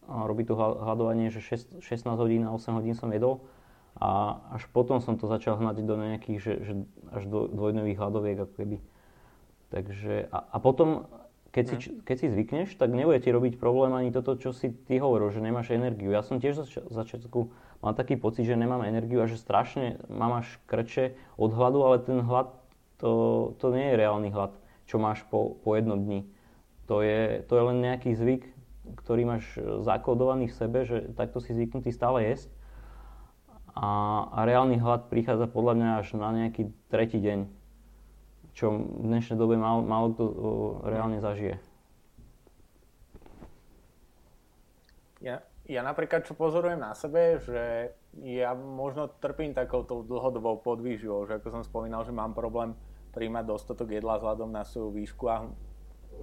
[0.10, 3.46] uh, robiť to hľadovanie, že 6, 16 hodín a 8 hodín som jedol
[4.00, 6.74] a až potom som to začal hnať do nejakých, že, že
[7.12, 8.78] až do dvojdňových hľadoviek ako keby.
[9.72, 11.08] Takže, a, a potom
[11.52, 12.08] keď si, hm.
[12.08, 15.44] keď si zvykneš, tak nebude ti robiť problém ani toto, čo si ty hovoril, že
[15.44, 16.16] nemáš energiu.
[16.16, 17.52] Ja som tiež za začiatku
[17.84, 22.00] mal taký pocit, že nemám energiu a že strašne mám až krče od hladu, ale
[22.00, 22.56] ten hlad,
[23.04, 23.12] to,
[23.60, 24.56] to nie je reálny hlad,
[24.88, 26.24] čo máš po, po jednom dni.
[26.88, 28.44] To je, to je len nejaký zvyk,
[29.04, 29.44] ktorý máš
[29.84, 32.48] zakodovaný v sebe, že takto si zvyknutý stále jesť.
[33.72, 33.88] A,
[34.36, 37.61] a reálny hlad prichádza podľa mňa až na nejaký tretí deň
[38.52, 40.26] čo v dnešnej dobe málo, málo kto
[40.84, 41.56] reálne zažije.
[45.22, 47.94] Ja, ja napríklad, čo pozorujem na sebe, že
[48.26, 52.76] ja možno trpím takouto dlhodobou podvýživou, že ako som spomínal, že mám problém
[53.16, 55.48] príjmať dostatok jedla vzhľadom na svoju výšku a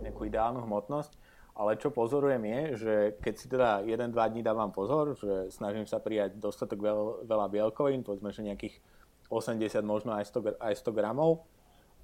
[0.04, 1.14] nejakú ideálnu hmotnosť.
[1.58, 5.98] Ale čo pozorujem je, že keď si teda 1-2 dní dávam pozor, že snažím sa
[5.98, 8.78] prijať dostatok veľ, veľa bielkovín, povedzme, že nejakých
[9.26, 11.42] 80, možno aj 100, aj 100 gramov,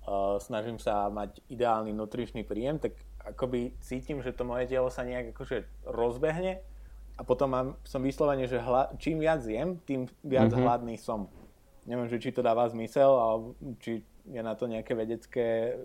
[0.04, 5.04] uh, snažím sa mať ideálny nutričný príjem, tak akoby cítim, že to moje telo sa
[5.04, 6.60] nejak akože rozbehne
[7.14, 10.64] a potom mám, som vyslovene, že hla, čím viac jem, tým viac mm-hmm.
[10.66, 11.30] hladný som.
[11.86, 13.46] Neviem, že či to dáva zmysel, alebo
[13.78, 15.78] či je na to nejaké vedecké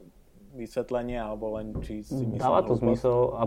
[0.58, 2.42] vysvetlenie, alebo len či si myslím...
[2.42, 3.44] Dáva to zmysel a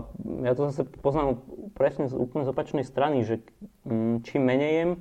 [0.47, 1.43] ja to zase poznám
[1.75, 3.43] presne z úplne z opačnej strany, že
[3.83, 4.91] mm, čím menej jem,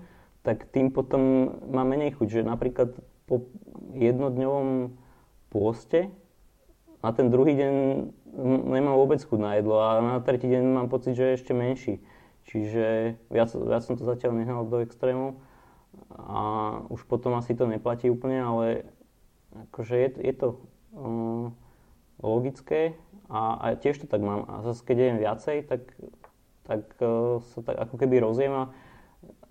[0.43, 2.91] tak tým potom mám menej chuť, že napríklad
[3.31, 3.47] po
[3.95, 4.99] jednodňovom
[5.53, 6.09] pôste
[7.03, 7.75] na ten druhý deň
[8.71, 11.95] nemám vôbec chuť na jedlo a na tretí deň mám pocit, že je ešte menší.
[12.47, 15.43] Čiže viac, viac som to zatiaľ nehal do extrému
[16.15, 16.41] a
[16.89, 18.67] už potom asi to neplatí úplne, ale
[19.69, 20.49] akože je, je to
[20.95, 21.53] um,
[22.23, 22.95] logické
[23.27, 24.47] a, a tiež to tak mám.
[24.47, 25.83] A zase keď jem viacej, tak,
[26.67, 28.65] tak uh, sa tak ako keby rozjem a,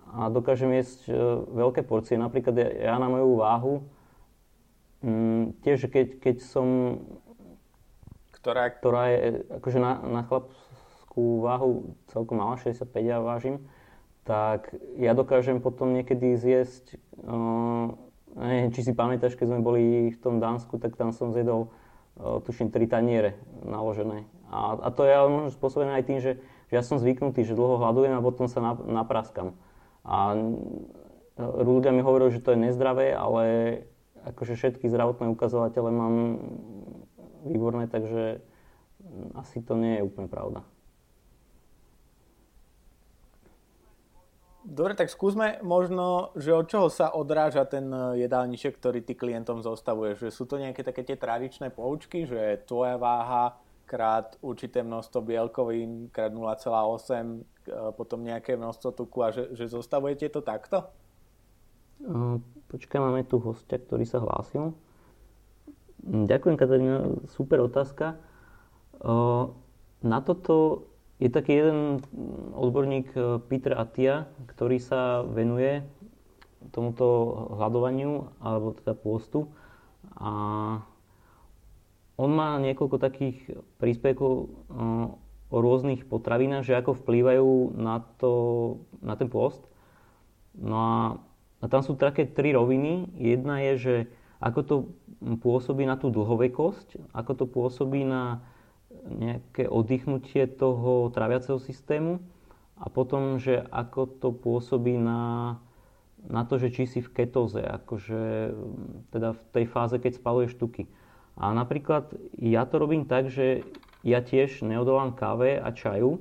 [0.08, 2.16] a dokážem jesť uh, veľké porcie.
[2.16, 3.74] Napríklad ja, ja na moju váhu
[5.02, 6.98] um, tiež keď, keď som
[8.42, 13.62] ktorá, ktorá je akože na, na chlapskú váhu celkom malá, 65 ja vážim,
[14.26, 17.94] tak ja dokážem potom niekedy zjesť, uh,
[18.34, 21.70] neviem, či si pamätáš, keď sme boli v tom Dánsku, tak tam som zjedol,
[22.18, 24.26] uh, tuším, tri taniere naložené.
[24.50, 27.54] A, a to je ale možno spôsobené aj tým, že, že ja som zvyknutý, že
[27.54, 29.54] dlho hľadujem a potom sa napraskam.
[30.02, 30.34] A
[31.38, 33.44] ľudia mi hovorili, že to je nezdravé, ale
[34.26, 36.14] akože všetky zdravotné ukazovatele mám
[37.46, 38.38] výborné, takže
[39.34, 40.62] asi to nie je úplne pravda.
[44.62, 49.58] Dobre, tak skúsme možno, že od čoho sa odráža ten eh, jedálniček, ktorý ty klientom
[49.58, 50.22] zostavuješ.
[50.22, 53.58] Že sú to nejaké také tie tradičné poučky, že tvoja váha
[53.90, 60.30] krát určité množstvo bielkovín krát 0,8, eh, potom nejaké množstvo tuku a že, že zostavujete
[60.30, 60.86] to takto?
[62.72, 64.72] Počkaj, máme tu hostia, ktorý sa hlásil.
[66.02, 68.16] Ďakujem, Katarína, super otázka.
[70.02, 70.88] Na toto
[71.22, 72.02] je taký jeden
[72.58, 75.86] odborník e, Peter Atia, ktorý sa venuje
[76.74, 77.06] tomuto
[77.54, 79.46] hľadovaniu, alebo teda pôstu.
[80.18, 80.32] A
[82.18, 83.38] on má niekoľko takých
[83.78, 84.50] príspevkov
[85.52, 88.32] o rôznych potravinách, že ako vplývajú na, to,
[89.04, 89.62] na ten pôst.
[90.58, 90.96] No a,
[91.62, 93.14] a tam sú také tri roviny.
[93.14, 93.94] Jedna je, že
[94.42, 94.76] ako to
[95.38, 98.42] pôsobí na tú dlhovekosť, ako to pôsobí na
[99.06, 102.18] nejaké oddychnutie toho traviaceho systému
[102.76, 105.56] a potom, že ako to pôsobí na,
[106.26, 108.52] na to, že či si v ketóze, akože
[109.14, 110.90] teda v tej fáze, keď spaluješ tuky.
[111.38, 113.62] A napríklad ja to robím tak, že
[114.02, 116.18] ja tiež neodolám káve a čaju,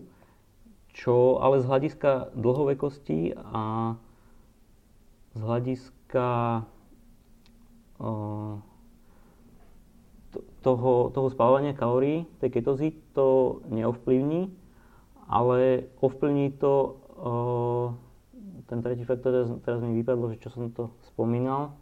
[0.94, 3.96] čo ale z hľadiska dlhovekosti a
[5.36, 6.28] z hľadiska
[10.62, 14.52] toho, toho spávania kalórií, tej ketozy, to neovplyvní,
[15.28, 16.98] ale ovplyvní to
[18.72, 21.76] ten tretí faktor, teraz, mi vypadlo, že čo som to spomínal.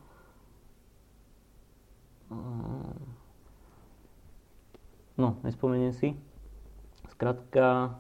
[5.14, 6.18] No, nespomeniem si.
[7.14, 7.94] Skrátka,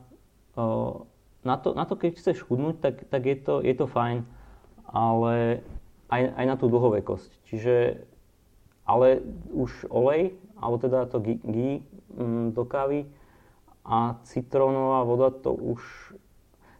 [1.45, 4.25] na to, na to, keď chceš chudnúť, tak, tak je, to, je to fajn,
[4.89, 5.61] ale
[6.09, 7.29] aj, aj na tú dlhovekosť.
[7.45, 8.03] Čiže,
[8.83, 9.21] ale
[9.53, 11.85] už olej, alebo teda to ghee
[12.17, 13.05] mm, do kávy
[13.85, 15.81] a citrónová voda, to už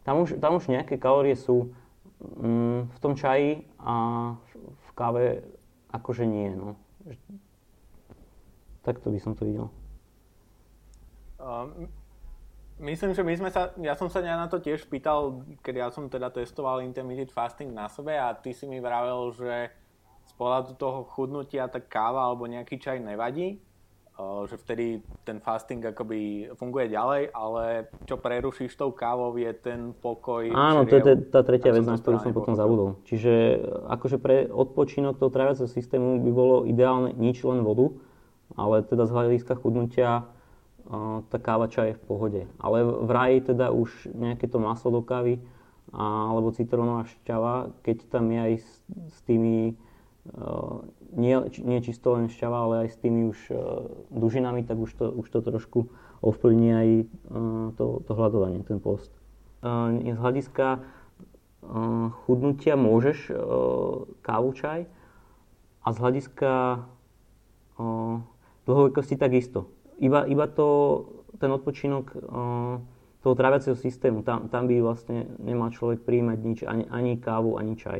[0.03, 1.69] tam, už, tam už nejaké kalórie sú
[2.21, 3.93] mm, v tom čaji a
[4.33, 5.25] v, v káve
[5.93, 6.49] akože nie.
[6.53, 6.73] No.
[8.81, 9.69] Takto by som to videl.
[12.79, 16.07] Myslím, že my sme sa, ja som sa na to tiež pýtal, keď ja som
[16.07, 19.67] teda testoval intermittent fasting na sebe a ty si mi vravel, že
[20.23, 23.59] z pohľadu toho chudnutia tak káva alebo nejaký čaj nevadí,
[24.19, 30.47] že vtedy ten fasting akoby funguje ďalej, ale čo prerušíš tou kávou je ten pokoj.
[30.51, 32.99] Áno, to je tá tretia vec, na ktorú som potom zabudol.
[33.07, 37.91] Čiže akože pre odpočinok toho traviaceho systému by bolo ideálne nič len vodu,
[38.59, 40.31] ale teda z hľadiska chudnutia
[41.29, 42.41] tá káva čaj je v pohode.
[42.57, 45.37] Ale v raji teda už nejaké to maslo do kávy
[45.93, 49.73] alebo citrónová šťava, keď tam je aj s, s tými
[51.17, 53.39] nie, nie čisto len šťava, ale aj s tými už
[54.13, 55.89] dužinami, tak už to, už to trošku
[56.21, 56.89] ovplyvní aj
[57.77, 59.09] to, to hľadovanie, ten post.
[59.65, 60.85] Z hľadiska
[62.25, 63.33] chudnutia môžeš
[64.21, 64.85] kávu čaj
[65.81, 66.51] a z hľadiska
[68.69, 70.67] dlhovekosti takisto iba, iba to,
[71.37, 72.79] ten odpočinok uh,
[73.19, 77.75] toho tráviaceho systému, tam, tam by vlastne nemal človek príjmať nič, ani, ani kávu, ani
[77.75, 77.99] čaj.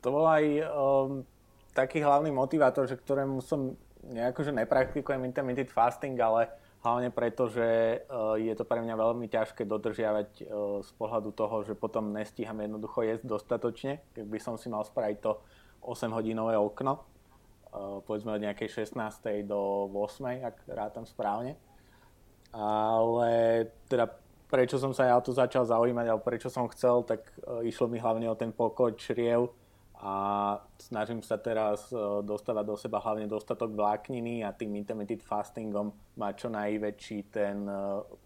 [0.00, 1.28] To bol aj um,
[1.76, 6.48] taký hlavný motivátor, že ktorému som nejako, že nepraktikujem intermittent fasting, ale
[6.80, 11.60] hlavne preto, že uh, je to pre mňa veľmi ťažké dodržiavať uh, z pohľadu toho,
[11.68, 15.36] že potom nestíham jednoducho jesť dostatočne, keď by som si mal spraviť to
[15.84, 17.09] 8-hodinové okno
[18.04, 19.46] povedzme od nejakej 16.
[19.46, 20.42] do 8.
[20.42, 21.54] ak rátam správne.
[22.50, 24.10] Ale teda
[24.50, 28.02] prečo som sa ja to začal zaujímať, alebo prečo som chcel, tak e, išlo mi
[28.02, 29.54] hlavne o ten pokoj čriev
[30.00, 31.92] a snažím sa teraz
[32.24, 37.68] dostávať do seba hlavne dostatok vlákniny a tým intermittent fastingom má čo najväčší ten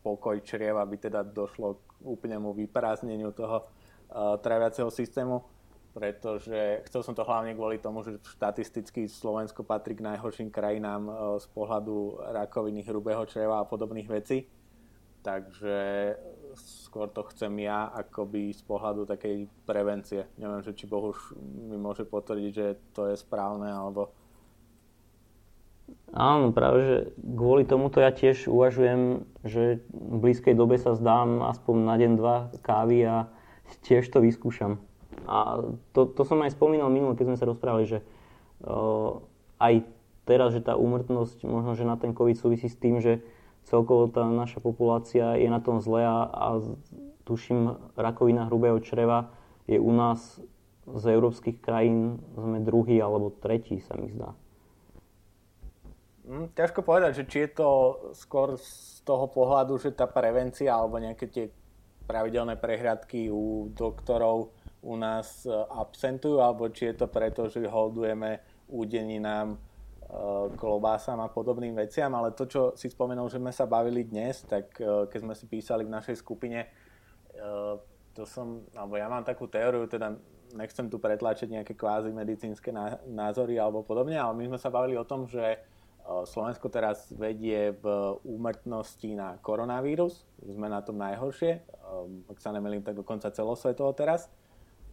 [0.07, 3.67] pokoj čriev, aby teda došlo k úplnému vyprázdneniu toho
[4.39, 5.43] traviaceho systému
[5.95, 11.07] pretože chcel som to hlavne kvôli tomu, že štatisticky Slovensko patrí k najhorším krajinám
[11.39, 14.51] z pohľadu rakoviny hrubého čreva a podobných vecí.
[15.25, 16.13] Takže
[16.59, 20.29] skôr to chcem ja akoby z pohľadu takej prevencie.
[20.37, 24.13] Neviem, že či Bohuž mi môže potvrdiť, že to je správne, alebo...
[26.13, 31.77] Áno, práve, že kvôli tomuto ja tiež uvažujem, že v blízkej dobe sa zdám aspoň
[31.89, 33.29] na deň, dva kávy a
[33.81, 34.77] tiež to vyskúšam.
[35.25, 35.65] A
[35.97, 37.99] to, to som aj spomínal minulé, keď sme sa rozprávali, že
[38.65, 39.19] uh,
[39.61, 39.85] aj
[40.25, 43.21] teraz, že tá úmrtnosť možno, že na ten COVID súvisí s tým, že
[43.65, 46.49] celkovo tá naša populácia je na tom zle a, a
[47.25, 49.33] tuším, rakovina hrubého čreva
[49.65, 50.41] je u nás
[50.85, 54.37] z európskych krajín sme druhý alebo tretí, sa mi zdá.
[56.29, 57.69] Hm, ťažko povedať, že či je to
[58.17, 61.45] skôr z toho pohľadu, že tá prevencia alebo nejaké tie
[62.05, 64.53] pravidelné prehradky u doktorov
[64.85, 69.57] u nás absentujú, alebo či je to preto, že holdujeme údeninám
[70.05, 74.47] Eh, klobásam a podobným veciam, ale to, čo si spomenul, že sme sa bavili dnes,
[74.47, 76.71] tak eh, keď sme si písali v našej skupine,
[77.35, 77.75] eh,
[78.15, 80.15] to som, alebo ja mám takú teóriu, teda
[80.55, 82.71] nechcem tu pretlačiť nejaké kvázi medicínske
[83.11, 85.59] názory alebo podobne, ale my sme sa bavili o tom, že
[86.05, 91.59] Slovensko teraz vedie v úmrtnosti na koronavírus, sme na tom najhoršie,
[92.31, 94.31] ak sa nemýlim, tak dokonca celosvetovo teraz,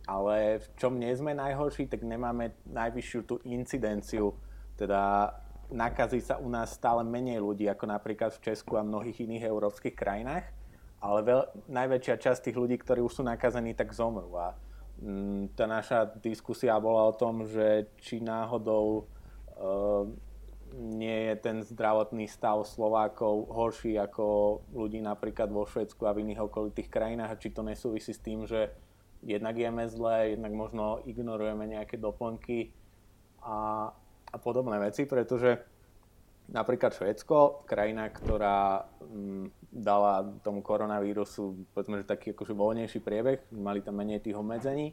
[0.09, 4.37] ale v čom nie sme najhorší, tak nemáme najvyššiu tú incidenciu
[4.81, 5.29] teda
[5.69, 9.93] nakazí sa u nás stále menej ľudí ako napríklad v Česku a mnohých iných európskych
[9.93, 10.49] krajinách,
[10.97, 14.33] ale veľ, najväčšia časť tých ľudí, ktorí už sú nakazení, tak zomrú.
[14.41, 14.57] A
[14.97, 19.01] mm, tá naša diskusia bola o tom, že či náhodou e,
[20.81, 24.25] nie je ten zdravotný stav Slovákov horší ako
[24.73, 28.49] ľudí napríklad vo Švedsku a v iných okolitých krajinách a či to nesúvisí s tým,
[28.49, 28.73] že
[29.21, 32.73] jednak jeme zle, jednak možno ignorujeme nejaké doplnky
[33.41, 33.89] a,
[34.31, 35.61] a podobné veci, pretože
[36.51, 43.39] napríklad Švédsko, krajina, ktorá m, mm, dala tomu koronavírusu povedzme, že taký akože voľnejší priebeh,
[43.55, 44.91] mali tam menej tých obmedzení,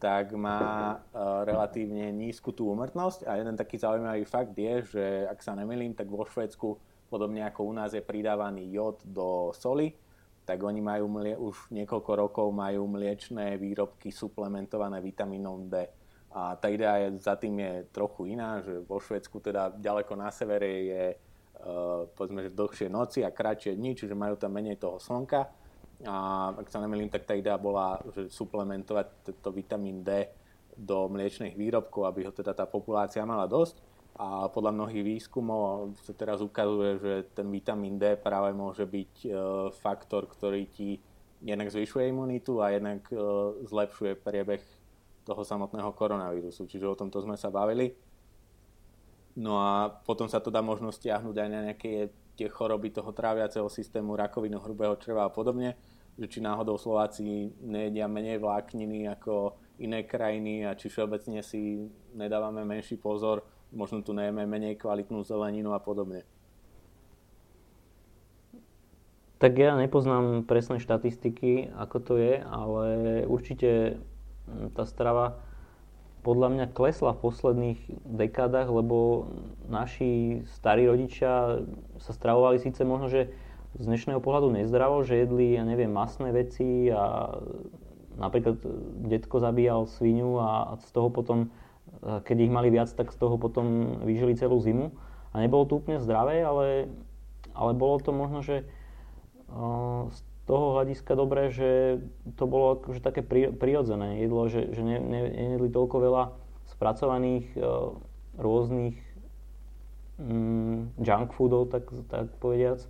[0.00, 0.60] tak má
[0.92, 0.96] e,
[1.44, 3.28] relatívne nízku tú úmrtnosť.
[3.28, 6.76] A jeden taký zaujímavý fakt je, že ak sa nemýlim, tak vo Švédsku
[7.08, 9.96] podobne ako u nás je pridávaný jod do soli,
[10.46, 16.06] tak oni majú mlie, už niekoľko rokov majú mliečné výrobky suplementované vitamínom D
[16.36, 20.28] a tá idea je, za tým je trochu iná, že vo Švedsku teda ďaleko na
[20.28, 25.00] severe je uh, povedzme, že dlhšie noci a kratšie dni, čiže majú tam menej toho
[25.00, 25.48] slnka.
[26.04, 26.16] A
[26.52, 30.28] ak sa nemýlim, tak tá idea bola, že suplementovať tento vitamín D
[30.76, 33.80] do mliečných výrobkov, aby ho teda tá populácia mala dosť.
[34.16, 39.34] A podľa mnohých výskumov sa teraz ukazuje, že ten vitamín D práve môže byť uh,
[39.76, 41.04] faktor, ktorý ti
[41.44, 44.64] jednak zvyšuje imunitu a jednak uh, zlepšuje priebeh
[45.28, 46.64] toho samotného koronavírusu.
[46.64, 47.92] Čiže o tomto sme sa bavili.
[49.36, 52.08] No a potom sa to dá možno stiahnuť aj na nejaké
[52.40, 55.76] tie choroby toho tráviaceho systému, rakovinu hrubého čreva a podobne,
[56.16, 61.84] že či náhodou Slováci nejedia menej vlákniny ako iné krajiny a či všeobecne si
[62.16, 63.44] nedávame menší pozor,
[63.76, 66.24] možno tu nejeme menej kvalitnú zeleninu a podobne.
[69.36, 72.84] Tak ja nepoznám presné štatistiky, ako to je, ale
[73.28, 74.00] určite
[74.72, 75.44] tá strava
[76.24, 79.28] podľa mňa klesla v posledných dekádach, lebo
[79.70, 81.62] naši starí rodičia
[82.02, 83.30] sa stravovali síce možno, že
[83.76, 87.36] z dnešného pohľadu nezdravo, že jedli, ja neviem, masné veci a
[88.16, 88.56] napríklad
[89.06, 91.52] detko zabíjal svinu a z toho potom,
[92.02, 94.92] keď ich mali viac, tak z toho potom vyžili celú zimu.
[95.36, 96.88] A nebolo to úplne zdravé, ale,
[97.52, 98.64] ale bolo to možno, že
[100.08, 102.00] z toho hľadiska dobré, že
[102.38, 106.24] to bolo akože také prirodzené jedlo, že, že ne, ne, nejedli toľko veľa
[106.70, 107.46] spracovaných
[108.36, 108.96] rôznych
[110.18, 112.84] um, junk foodov, tak, tak povediac.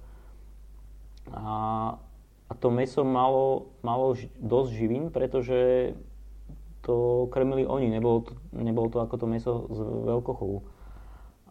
[1.32, 1.96] A,
[2.46, 5.92] a to meso malo, malo dosť živín, pretože
[6.86, 10.58] to krmili oni, nebolo to, nebolo to ako to meso z veľkochovu.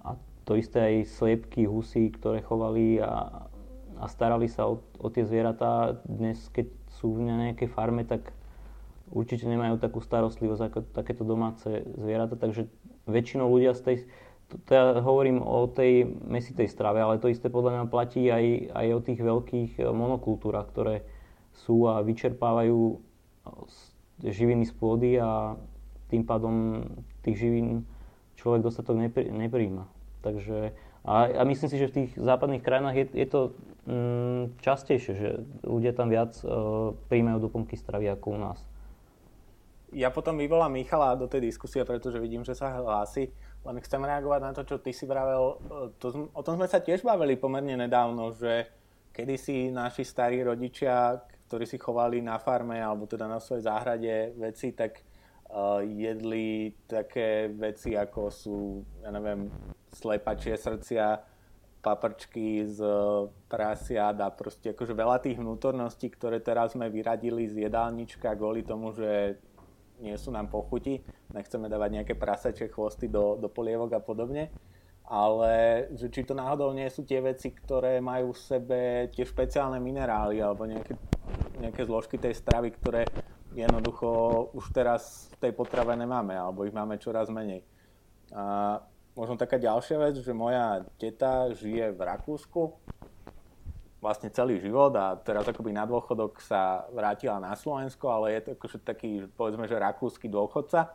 [0.07, 0.15] A
[0.47, 3.43] to isté aj sliepky, husy, ktoré chovali a,
[3.99, 5.99] a starali sa o, o tie zvieratá.
[6.07, 8.31] Dnes, keď sú na nejakej farme, tak
[9.11, 12.71] určite nemajú takú starostlivosť ako takéto domáce zvieratá, takže
[13.05, 13.97] väčšinou ľudia z tej,
[14.71, 19.03] ja hovorím o tej mesitej strave, ale to isté podľa mňa platí aj, aj o
[19.03, 21.05] tých veľkých monokultúrach, ktoré
[21.53, 22.97] sú a vyčerpávajú
[24.24, 25.59] živiny z pôdy a
[26.07, 26.86] tým pádom
[27.26, 27.84] tých živín
[28.38, 29.89] človek dostatok nepri, nepríjma.
[30.22, 30.72] Takže
[31.05, 33.41] a, a myslím si, že v tých západných krajinách je, je to
[33.86, 35.30] mm, častejšie, že
[35.61, 38.59] ľudia tam viac uh, príjmajú doplnky stravy ako u nás.
[39.93, 43.32] Ja potom vyvolám Michala do tej diskusie, pretože vidím, že sa hlási.
[43.63, 45.55] Len chcem reagovať na to, čo ty si vravel.
[45.55, 48.68] E, to, o tom sme sa tiež bavili pomerne nedávno, že
[49.16, 54.73] kedysi naši starí rodičia, ktorí si chovali na farme alebo teda na svojej záhrade veci,
[54.73, 55.01] tak
[55.53, 58.57] uh, jedli také veci ako sú,
[59.05, 59.49] ja neviem,
[59.93, 61.21] slepačie srdcia,
[61.85, 62.81] paprčky z
[63.45, 68.89] prasiat a proste akože veľa tých vnútorností, ktoré teraz sme vyradili z jedálnička kvôli tomu,
[68.89, 69.37] že
[70.01, 74.49] nie sú nám pochuti, nechceme dávať nejaké prasačie chvosty do, do polievok a podobne,
[75.06, 78.80] ale že či to náhodou nie sú tie veci, ktoré majú v sebe
[79.14, 80.97] tie špeciálne minerály alebo nejaké,
[81.62, 83.06] nejaké zložky tej stravy, ktoré
[83.53, 84.10] jednoducho
[84.58, 87.62] už teraz v tej potrave nemáme alebo ich máme čoraz menej.
[88.34, 88.82] A
[89.14, 92.74] možno taká ďalšia vec, že moja teta žije v Rakúsku
[94.06, 98.49] vlastne celý život a teraz akoby na dôchodok sa vrátila na Slovensko, ale je to
[98.53, 100.93] akože taký, povedzme, že rakúsky dôchodca.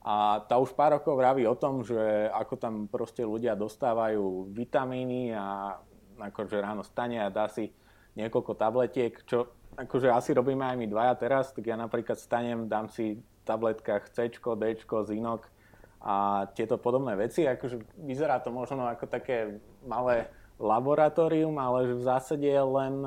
[0.00, 5.36] A tá už pár rokov vraví o tom, že ako tam proste ľudia dostávajú vitamíny
[5.36, 5.76] a
[6.16, 7.68] akože ráno stane a dá si
[8.16, 12.88] niekoľko tabletiek, čo akože asi robíme aj my dvaja teraz, tak ja napríklad stanem, dám
[12.88, 14.62] si v tabletkách C, D,
[15.04, 15.46] zinok,
[16.00, 17.44] a tieto podobné veci.
[17.44, 23.04] Akože vyzerá to možno ako také malé laboratórium, ale v zásade len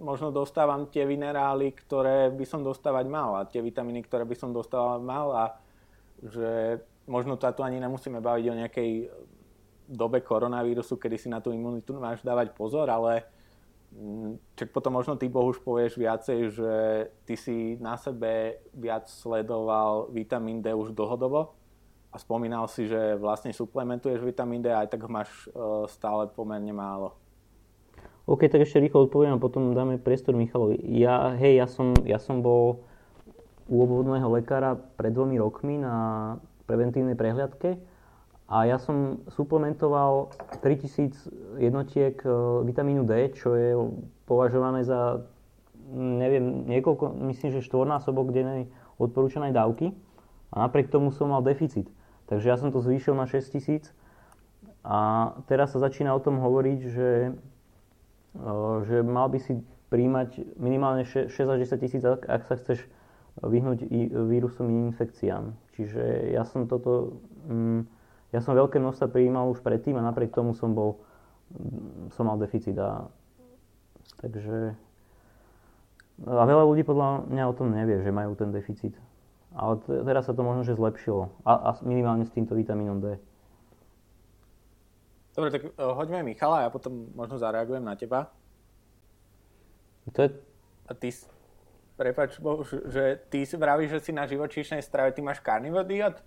[0.00, 4.50] možno dostávam tie minerály, ktoré by som dostávať mal a tie vitamíny, ktoré by som
[4.50, 5.44] dostávať mal a
[6.20, 8.90] že možno to tu ani nemusíme baviť o nejakej
[9.90, 13.28] dobe koronavírusu, kedy si na tú imunitu máš dávať pozor, ale
[13.90, 16.72] Mm, čak potom možno ty Bohuž povieš viacej, že
[17.26, 21.58] ty si na sebe viac sledoval vitamín D už dlhodobo
[22.14, 26.30] a spomínal si, že vlastne suplementuješ vitamín D a aj tak ho máš e, stále
[26.30, 27.18] pomerne málo.
[28.28, 30.80] OK, tak ešte rýchlo odpoviem a potom dáme priestor Michalovi.
[30.96, 32.84] Ja, hej, ja som, ja som bol
[33.70, 37.78] u obvodného lekára pred dvomi rokmi na preventívnej prehliadke
[38.50, 42.30] a ja som suplementoval 3000 jednotiek e,
[42.66, 43.78] vitamínu D, čo je
[44.26, 45.22] považované za,
[45.94, 48.66] neviem, niekoľko, myslím, že štvornásobok dennej
[48.98, 49.94] odporúčanej dávky.
[50.50, 51.86] A napriek tomu som mal deficit.
[52.26, 53.94] Takže ja som to zvýšil na 6000
[54.82, 57.08] a teraz sa začína o tom hovoriť, že,
[58.86, 59.58] že mal by si
[59.90, 62.86] príjmať minimálne 6 až 10 tisíc, ak sa chceš
[63.42, 63.90] vyhnúť
[64.26, 65.54] vírusom infekciám.
[65.74, 67.18] Čiže ja som toto...
[67.50, 67.86] Mm,
[68.30, 71.02] ja som veľké množstva prijímal už predtým a napriek tomu som bol,
[72.14, 73.10] som mal deficit a
[74.22, 74.78] takže
[76.20, 78.92] a veľa ľudí podľa mňa o tom nevie, že majú ten deficit.
[79.56, 81.32] Ale teraz sa to možno, že zlepšilo.
[81.48, 83.16] A, a minimálne s týmto vitamínom D.
[85.30, 88.30] Dobre, tak uh, hoďme Michala a ja potom možno zareagujem na teba.
[90.10, 90.30] To je...
[90.90, 91.14] A ty,
[91.94, 92.40] prepač,
[92.90, 96.18] že ty si vravíš, že si na živočíšnej strave, ty máš carnivore diet?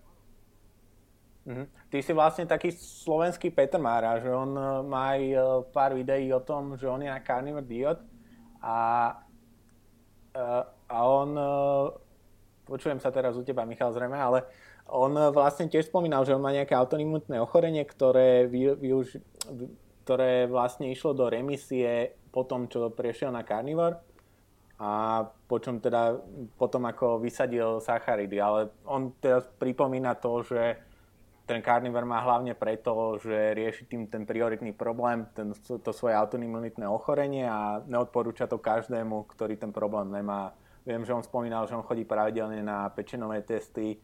[1.43, 1.66] Mhm.
[1.91, 5.38] Ty si vlastne taký slovenský Peter Mára, že on e, má aj e,
[5.76, 7.99] pár videí o tom, že on je na carnivore diet
[8.64, 8.78] a,
[10.32, 10.47] e,
[10.88, 11.36] a on,
[12.64, 14.47] počujem sa teraz u teba Michal zrejme, ale
[14.88, 19.19] on vlastne tiež spomínal, že on má nejaké autoimunitné ochorenie, ktoré, využ,
[20.03, 24.01] ktoré vlastne išlo do remisie po tom, čo prešiel na carnivore
[24.84, 26.17] a počom teda
[26.59, 30.75] potom ako vysadil sacharidy, ale on teraz pripomína to, že
[31.43, 36.88] ten Carniver má hlavne preto, že rieši tým ten prioritný problém, ten, to svoje autoimunitné
[36.88, 40.55] ochorenie a neodporúča to každému, ktorý ten problém nemá.
[40.88, 43.99] Viem, že on spomínal, že on chodí pravidelne na pečenové testy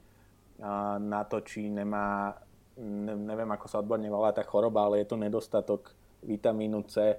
[0.99, 2.35] na to, či nemá,
[2.79, 7.15] neviem ako sa odborne volá tá choroba, ale je to nedostatok vitamínu C,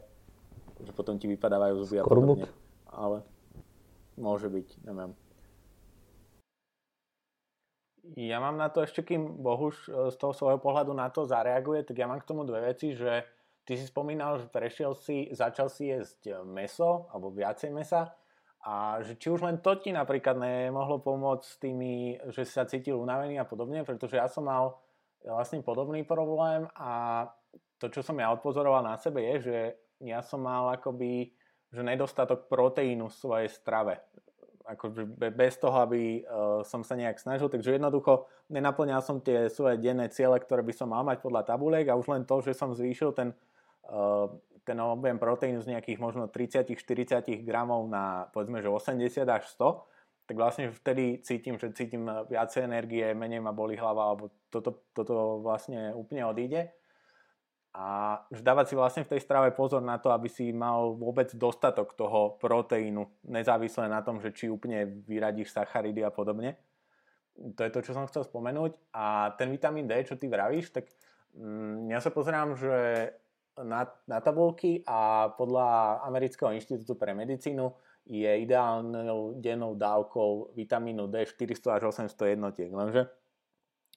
[0.81, 2.49] že potom ti vypadávajú zuby a podobne.
[2.93, 3.25] Ale
[4.21, 5.17] môže byť, neviem.
[8.19, 11.87] Ja mám na to ešte, kým Bohuž e, z toho svojho pohľadu na to zareaguje,
[11.87, 13.23] tak ja mám k tomu dve veci, že
[13.63, 18.11] ty si spomínal, že prešiel si, začal si jesť meso, alebo viacej mesa,
[18.61, 23.01] a že či už len to ti napríklad nemohlo pomôcť s tými, že sa cítil
[23.01, 24.77] unavený a podobne, pretože ja som mal
[25.25, 27.25] vlastne podobný problém a
[27.81, 29.57] to, čo som ja odpozoroval na sebe je, že
[30.05, 31.33] ja som mal akoby
[31.71, 34.03] že nedostatok proteínu v svojej strave.
[34.67, 39.79] Akože bez toho, aby uh, som sa nejak snažil, takže jednoducho nenaplňal som tie svoje
[39.79, 42.75] denné ciele, ktoré by som mal mať podľa tabuliek a už len to, že som
[42.75, 43.35] zvýšil ten,
[43.87, 44.31] uh,
[44.71, 50.39] ten objem proteínu z nejakých možno 30-40 gramov na povedzme, že 80 až 100, tak
[50.39, 55.91] vlastne vtedy cítim, že cítim viacej energie, menej ma boli hlava, alebo toto, toto vlastne
[55.91, 56.71] úplne odíde.
[57.75, 61.35] A že dávať si vlastne v tej strave pozor na to, aby si mal vôbec
[61.35, 66.59] dostatok toho proteínu, nezávisle na tom, že či úplne vyradíš sacharidy a podobne.
[67.35, 68.95] To je to, čo som chcel spomenúť.
[68.95, 70.91] A ten vitamín D, čo ty vravíš, tak
[71.35, 72.75] mm, ja sa pozerám, že
[73.65, 77.73] na, na tabulky a podľa Amerického inštitútu pre medicínu
[78.09, 82.71] je ideálnou dennou dávkou vitamínu D 400 až 800 jednotiek.
[82.73, 83.07] Lenže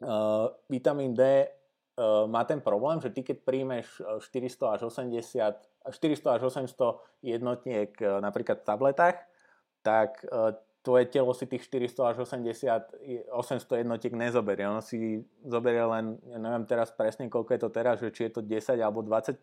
[0.04, 6.40] uh, vitamín D uh, má ten problém, že ty keď príjmeš 400 až 80 400
[6.40, 9.20] až 800 jednotiek napríklad v tabletách,
[9.84, 10.24] tak
[10.84, 14.68] tvoje telo si tých 400 až 80, 800 jednotiek nezoberie.
[14.68, 18.32] Ono si zoberie len, ja neviem teraz presne koľko je to teraz, že či je
[18.38, 19.40] to 10 alebo 20%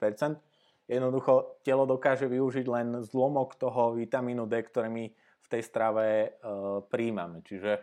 [0.91, 6.29] Jednoducho telo dokáže využiť len zlomok toho vitamínu D, ktorý my v tej strave e,
[6.91, 7.47] príjmame.
[7.47, 7.79] Čiže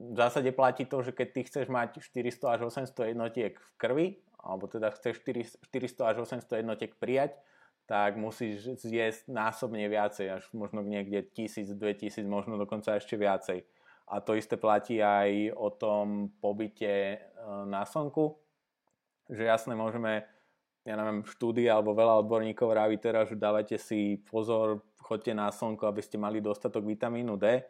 [0.00, 4.06] v zásade platí to, že keď ty chceš mať 400 až 800 jednotiek v krvi,
[4.40, 5.60] alebo teda chceš 400
[6.00, 7.36] až 800 jednotiek prijať,
[7.84, 13.60] tak musíš zjesť násobne viacej, až možno niekde 1000, 2000, možno dokonca ešte viacej.
[14.08, 17.16] A to isté platí aj o tom pobyte e,
[17.68, 18.36] na slnku,
[19.32, 20.28] že jasne môžeme
[20.84, 25.88] ja neviem, štúdie alebo veľa odborníkov rávi teraz, že dávajte si pozor, chodte na slnko,
[25.88, 27.64] aby ste mali dostatok vitamínu D,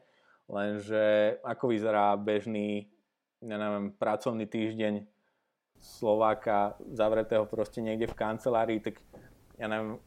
[0.50, 2.90] lenže ako vyzerá bežný,
[3.38, 5.06] ja neviem, pracovný týždeň
[5.78, 8.98] Slováka zavretého proste niekde v kancelárii, tak
[9.58, 9.98] ja neviem,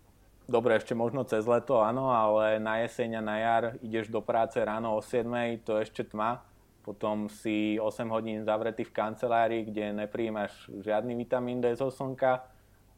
[0.48, 4.60] dobre, ešte možno cez leto, áno, ale na jeseň a na jar ideš do práce
[4.60, 5.28] ráno o 7,
[5.64, 6.44] to ešte tma,
[6.88, 12.48] potom si 8 hodín zavretý v kancelárii, kde nepríjmaš žiadny vitamín D zo slnka,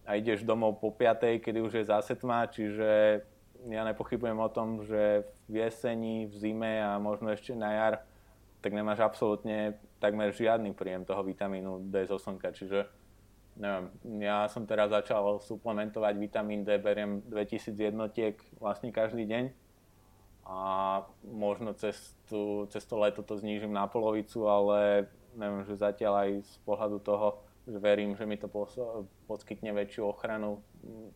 [0.09, 3.21] a ideš domov po 5, kedy už je zase tma, čiže
[3.69, 7.93] ja nepochybujem o tom, že v jeseni, v zime a možno ešte na jar,
[8.61, 12.89] tak nemáš absolútne takmer žiadny príjem toho vitamínu D zo slnka, čiže
[14.23, 19.51] ja som teraz začal suplementovať vitamín D, beriem 2000 jednotiek vlastne každý deň
[20.49, 20.61] a
[21.21, 26.29] možno cez, tú, cez to leto to znížim na polovicu, ale neviem, že zatiaľ aj
[26.41, 28.49] z pohľadu toho, že verím, že mi to
[29.29, 30.63] poskytne väčšiu ochranu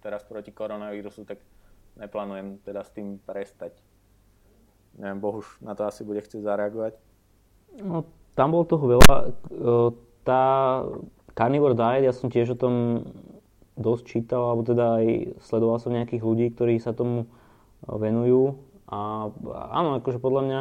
[0.05, 1.41] teraz proti koronavírusu, tak
[1.97, 3.73] neplánujem teda s tým prestať.
[5.01, 6.93] Neviem, Bohuž na to asi bude chcieť zareagovať.
[7.81, 8.05] No,
[8.37, 9.15] tam bolo toho veľa.
[9.17, 9.29] E,
[10.21, 10.45] tá
[11.33, 12.73] carnivore diet, ja som tiež o tom
[13.77, 15.05] dosť čítal, alebo teda aj
[15.41, 17.25] sledoval som nejakých ľudí, ktorí sa tomu
[17.85, 18.61] venujú.
[18.89, 19.29] A
[19.73, 20.59] áno, akože podľa mňa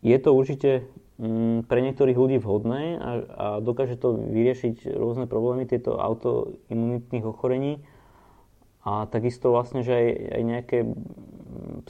[0.00, 0.86] je to určite
[1.20, 7.84] Mm, pre niektorých ľudí vhodné a, a dokáže to vyriešiť rôzne problémy tieto autoimunitných ochorení.
[8.80, 10.78] A takisto vlastne, že aj, aj nejaké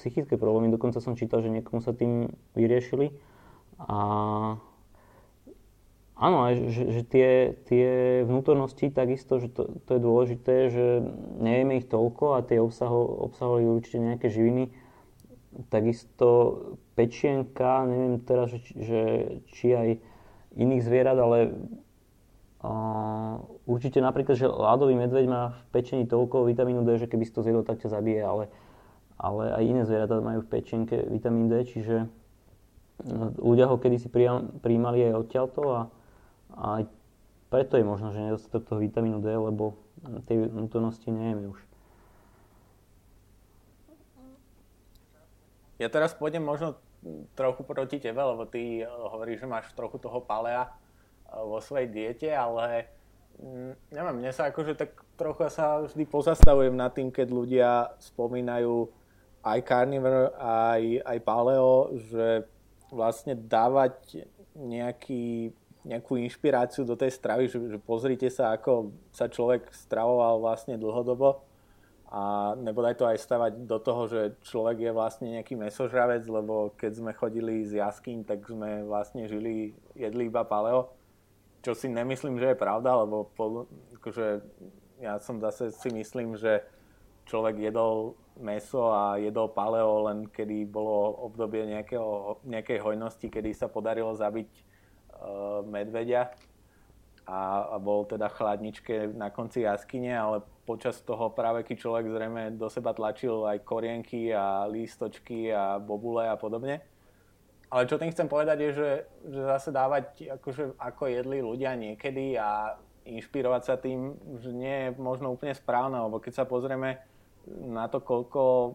[0.03, 3.15] psychické problémy, dokonca som čítal, že niekomu sa tým vyriešili.
[3.79, 4.59] A
[6.21, 7.29] áno, aj, že, že tie,
[7.65, 7.89] tie
[8.29, 10.87] vnútornosti takisto, že to, to je dôležité, že
[11.41, 14.69] nevieme ich toľko a tie obsaho, obsahovali určite nejaké živiny,
[15.73, 16.29] takisto
[16.95, 19.01] pečienka, neviem teraz, že, že
[19.51, 19.89] či aj
[20.61, 21.57] iných zvierat, ale
[22.63, 27.33] uh, určite napríklad, že ľadový medveď má v pečení toľko vitamínu D, že keby si
[27.35, 28.45] to zjedol, tak ťa zabije, ale,
[29.17, 32.07] ale aj iné zvieratá majú v pečenke vitamín D, čiže
[33.41, 34.13] ľudia ho kedysi
[34.61, 35.81] príjmali aj odtiaľto a,
[36.57, 36.85] a aj
[37.51, 39.75] preto je možno, že nedostatok toho vitamínu D, lebo
[40.27, 41.61] tej vnútornosti nejeme už.
[45.81, 46.77] Ja teraz pôjdem možno
[47.33, 51.89] trochu proti tebe, lebo ty eh, hovoríš, že máš trochu toho palea eh, vo svojej
[51.89, 52.93] diete, ale
[53.41, 58.93] mm, neviem, mne sa akože tak trochu sa vždy pozastavujem nad tým, keď ľudia spomínajú
[59.41, 62.45] aj carnivore, aj, aj paleo, že
[62.93, 69.73] vlastne dávať nejaký, nejakú inšpiráciu do tej stravy, že, že pozrite sa, ako sa človek
[69.73, 71.45] stravoval vlastne dlhodobo.
[72.11, 76.93] A nebodaj to aj stavať do toho, že človek je vlastne nejaký mesožravec, lebo keď
[76.99, 80.91] sme chodili z jaskýň, tak sme vlastne žili, jedli iba paleo,
[81.63, 84.43] čo si nemyslím, že je pravda, lebo po, akože
[84.99, 86.67] ja som zase si myslím, že
[87.31, 93.71] človek jedol meso a jedol paleo len kedy bolo obdobie nejakého, nejakej hojnosti, kedy sa
[93.71, 94.70] podarilo zabiť
[95.69, 96.33] medveďa
[97.31, 102.67] a, bol teda chladničke na konci jaskyne, ale počas toho práve keď človek zrejme do
[102.67, 106.83] seba tlačil aj korienky a lístočky a bobule a podobne.
[107.71, 108.91] Ale čo tým chcem povedať je, že,
[109.31, 112.75] že zase dávať akože, ako jedli ľudia niekedy a
[113.07, 116.99] inšpirovať sa tým, že nie je možno úplne správne, lebo keď sa pozrieme
[117.47, 118.75] na to, koľko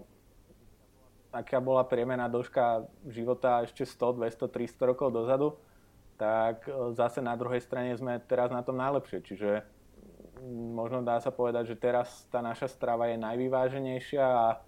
[1.36, 5.60] aká bola priemerná dĺžka života ešte 100, 200, 300 rokov dozadu,
[6.16, 9.20] tak e, zase na druhej strane sme teraz na tom najlepšie.
[9.24, 9.49] Čiže
[10.49, 14.59] možno dá sa povedať, že teraz tá naša strava je najvyváženejšia a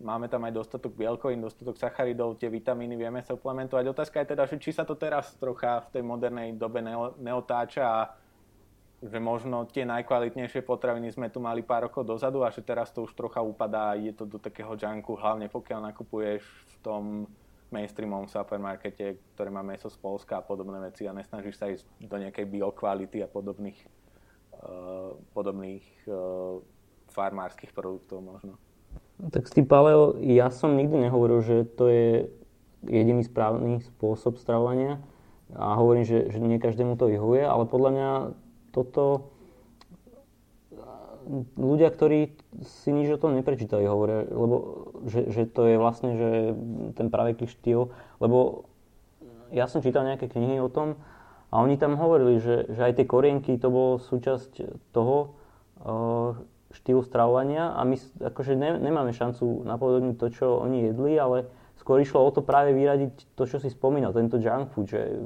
[0.00, 3.84] máme tam aj dostatok bielkovín, dostatok sacharidov, tie vitamíny vieme suplementovať.
[3.90, 6.84] Otázka je teda, že či sa to teraz trocha v tej modernej dobe
[7.18, 8.00] neotáča a
[9.00, 13.08] že možno tie najkvalitnejšie potraviny sme tu mali pár rokov dozadu a že teraz to
[13.08, 17.02] už trocha upadá je to do takého junku, hlavne pokiaľ nakupuješ v tom
[17.70, 22.16] mainstreamovom supermarkete, ktorý má meso z Polska a podobné veci a nesnažíš sa ísť do
[22.18, 23.78] nejakej biokvality a podobných,
[24.58, 26.58] uh, podobných uh,
[27.10, 28.58] farmárskych produktov možno.
[29.20, 32.08] Tak s tým paleo, ja som nikdy nehovoril, že to je
[32.88, 34.98] jediný správny spôsob stravovania
[35.52, 38.10] a hovorím, že, že nie každému to vyhovuje, ale podľa mňa
[38.72, 39.29] toto
[41.54, 42.34] ľudia, ktorí
[42.66, 44.56] si nič o tom neprečítali, hovoria, lebo
[45.06, 46.30] že, že to je vlastne že
[46.98, 48.66] ten praveký štýl, lebo
[49.54, 50.98] ja som čítal nejaké knihy o tom
[51.50, 55.34] a oni tam hovorili, že, že aj tie korienky to bolo súčasť toho
[55.82, 56.38] uh,
[56.70, 57.98] štýlu stravovania a my
[58.30, 61.50] akože ne, nemáme šancu napodobniť to, čo oni jedli, ale
[61.82, 65.18] skôr išlo o to práve vyradiť to, čo si spomínal, tento junk food, že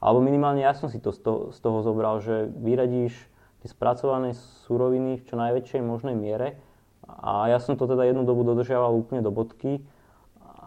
[0.00, 3.12] alebo minimálne ja som si to z toho, z toho zobral, že vyradíš
[3.60, 4.32] tie spracované
[4.66, 6.60] suroviny v čo najväčšej možnej miere
[7.06, 9.84] a ja som to teda jednu dobu dodržiaval úplne do bodky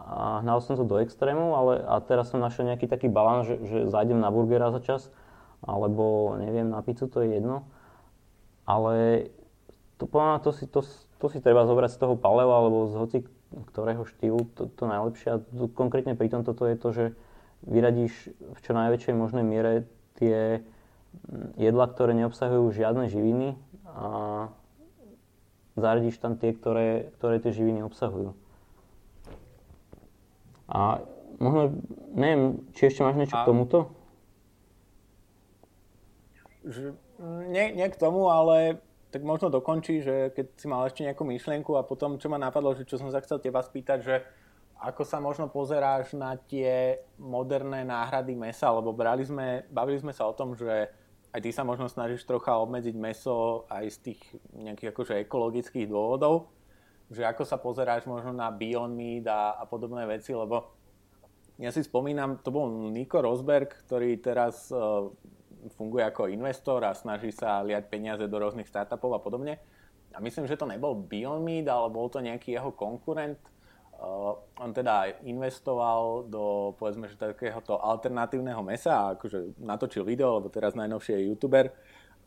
[0.04, 3.56] a hnal som to do extrému, ale a teraz som našiel nejaký taký balans, že,
[3.64, 5.08] že zájdem na burgera za čas
[5.64, 7.64] alebo neviem, na pizzu, to je jedno.
[8.68, 9.28] Ale
[9.96, 10.04] to,
[10.44, 10.84] to, si, to,
[11.16, 13.18] to si treba zobrať z toho paleo alebo z hoci
[13.70, 15.28] ktorého štýlu to, to najlepšie.
[15.30, 17.04] A tu, konkrétne pri tomto to je to, že
[17.64, 19.86] vyradíš v čo najväčšej možnej miere
[20.18, 20.66] tie
[21.58, 23.58] jedla, ktoré neobsahujú žiadne živiny
[23.88, 24.06] a
[25.74, 28.34] zaradíš tam tie, ktoré, ktoré tie živiny obsahujú.
[30.70, 31.04] A
[31.38, 31.76] možno,
[32.14, 33.42] neviem, či ešte máš niečo a...
[33.44, 33.78] k tomuto?
[36.64, 36.96] Že,
[37.52, 38.80] nie, nie k tomu, ale
[39.12, 42.74] tak možno dokončí, že keď si mal ešte nejakú myšlienku a potom, čo ma napadlo,
[42.74, 44.24] že čo som sa chcel teba spýtať, že
[44.80, 50.26] ako sa možno pozeráš na tie moderné náhrady mesa, lebo brali sme, bavili sme sa
[50.26, 50.90] o tom, že
[51.34, 54.20] aj ty sa možno snažíš trocha obmedziť meso aj z tých
[54.54, 56.54] nejakých akože ekologických dôvodov,
[57.10, 60.70] že ako sa pozeráš možno na Beyond Meat a, a podobné veci, lebo
[61.58, 65.10] ja si spomínam, to bol Nico Rosberg, ktorý teraz uh,
[65.74, 69.58] funguje ako investor a snaží sa liať peniaze do rôznych startupov a podobne.
[70.14, 73.42] A myslím, že to nebol Beyond Meat, ale bol to nejaký jeho konkurent,
[74.58, 81.20] on teda investoval do, povedzme, že takéhoto alternatívneho mesa, akože natočil video, lebo teraz najnovšie
[81.20, 81.74] je youtuber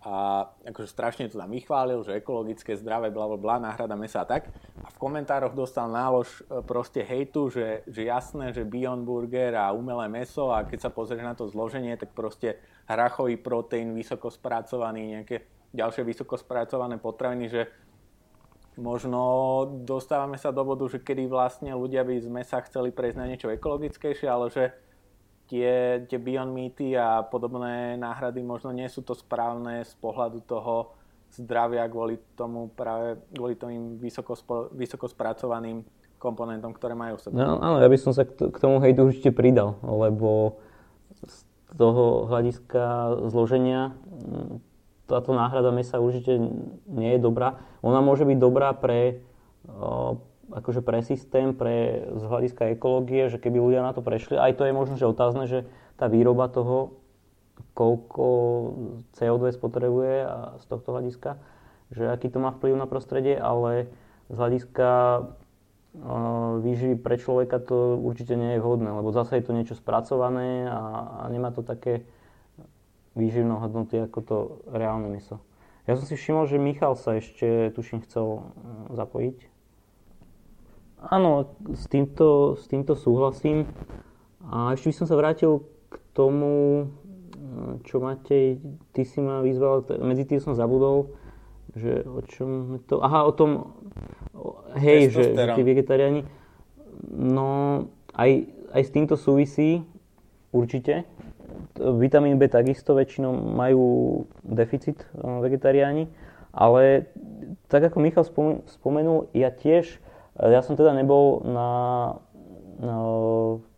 [0.05, 4.53] a akože strašne to tam vychválil, že ekologické, zdravé, bla, bla, náhrada mesa a tak.
[4.85, 9.73] A v komentároch dostal nálož e, proste hejtu, že, že jasné, že Beyond Burger a
[9.73, 15.17] umelé meso a keď sa pozrieš na to zloženie, tak proste hrachový proteín, vysoko spracovaný,
[15.17, 17.61] nejaké ďalšie vysoko spracované potraviny, že
[18.77, 19.21] možno
[19.83, 23.49] dostávame sa do bodu, že kedy vlastne ľudia by z mesa chceli prejsť na niečo
[23.49, 24.63] ekologickejšie, ale že
[25.49, 30.93] tie, tie Beyond Meaty a podobné náhrady možno nie sú to správne z pohľadu toho
[31.33, 34.37] zdravia kvôli tomu práve kvôli tým vysoko,
[34.71, 35.83] vysoko spracovaným
[36.17, 37.33] komponentom, ktoré majú v sebe.
[37.37, 40.61] No, áno, ja by som sa k tomu hejtu určite pridal, lebo
[41.25, 41.37] z
[41.77, 43.93] toho hľadiska zloženia
[45.07, 46.35] táto náhrada mesa určite
[46.85, 47.57] nie je dobrá.
[47.81, 49.23] Ona môže byť dobrá pre,
[50.51, 54.67] akože pre systém, pre z hľadiska ekológie, že keby ľudia na to prešli, aj to
[54.67, 55.63] je možno, že otázne, že
[55.95, 56.99] tá výroba toho,
[57.73, 58.27] koľko
[59.17, 61.41] CO2 spotrebuje a z tohto hľadiska,
[61.89, 63.89] že aký to má vplyv na prostredie, ale
[64.27, 64.89] z hľadiska
[66.61, 70.81] výživy pre človeka to určite nie je vhodné, lebo zase je to niečo spracované a,
[71.25, 72.05] a nemá to také
[73.17, 74.37] výživnou hodnoty ako to
[74.69, 75.41] reálne meso.
[75.89, 79.37] Ja som si všimol, že Michal sa ešte, tuším, chcel mm, zapojiť.
[80.99, 83.65] Áno, s týmto, s týmto súhlasím.
[84.43, 86.51] A ešte by som sa vrátil k tomu,
[87.39, 88.59] mm, čo Matej,
[88.91, 91.15] ty si ma vyzval, medzi tým som zabudol,
[91.71, 92.99] že o čom to...
[92.99, 93.79] Aha, o tom,
[94.75, 96.27] hej, že, že tí vegetariáni.
[97.15, 98.43] No, aj,
[98.75, 99.87] aj s týmto súvisí
[100.51, 101.07] určite,
[101.79, 103.85] vitamín B takisto väčšinou majú
[104.43, 106.09] deficit eh, vegetariáni,
[106.51, 107.09] ale
[107.69, 108.25] tak ako Michal
[108.67, 109.97] spomenul, ja tiež,
[110.41, 111.69] eh, ja som teda nebol na,
[112.81, 112.95] na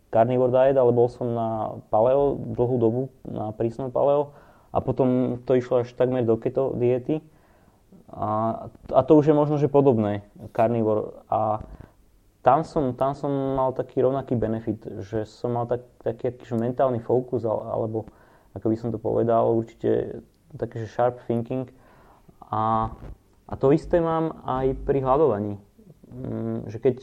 [0.09, 1.49] carnivore diet, ale bol som na
[1.93, 4.33] paleo dlhú dobu, na prísnom paleo
[4.73, 7.21] a potom to išlo až takmer do keto diety.
[8.09, 11.21] A, a to už je možno, že podobné, carnivore.
[11.29, 11.61] A
[12.49, 16.97] tam som, tam som mal taký rovnaký benefit, že som mal tak, taký akýž mentálny
[16.97, 18.09] fokus, alebo
[18.57, 20.25] ako by som to povedal, určite
[20.57, 21.69] taký, že sharp thinking.
[22.49, 22.89] A,
[23.45, 25.61] a to isté mám aj pri hľadovaní.
[26.09, 26.95] Mm, že keď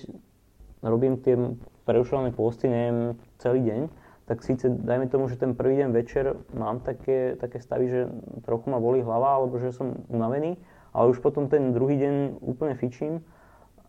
[0.82, 1.38] robím tie
[1.86, 3.80] prerušované posty, neviem, celý deň,
[4.26, 8.00] tak síce dajme tomu, že ten prvý deň večer mám také, také stavy, že
[8.42, 10.58] trochu ma bolí hlava, alebo že som unavený,
[10.90, 13.22] ale už potom ten druhý deň úplne fičím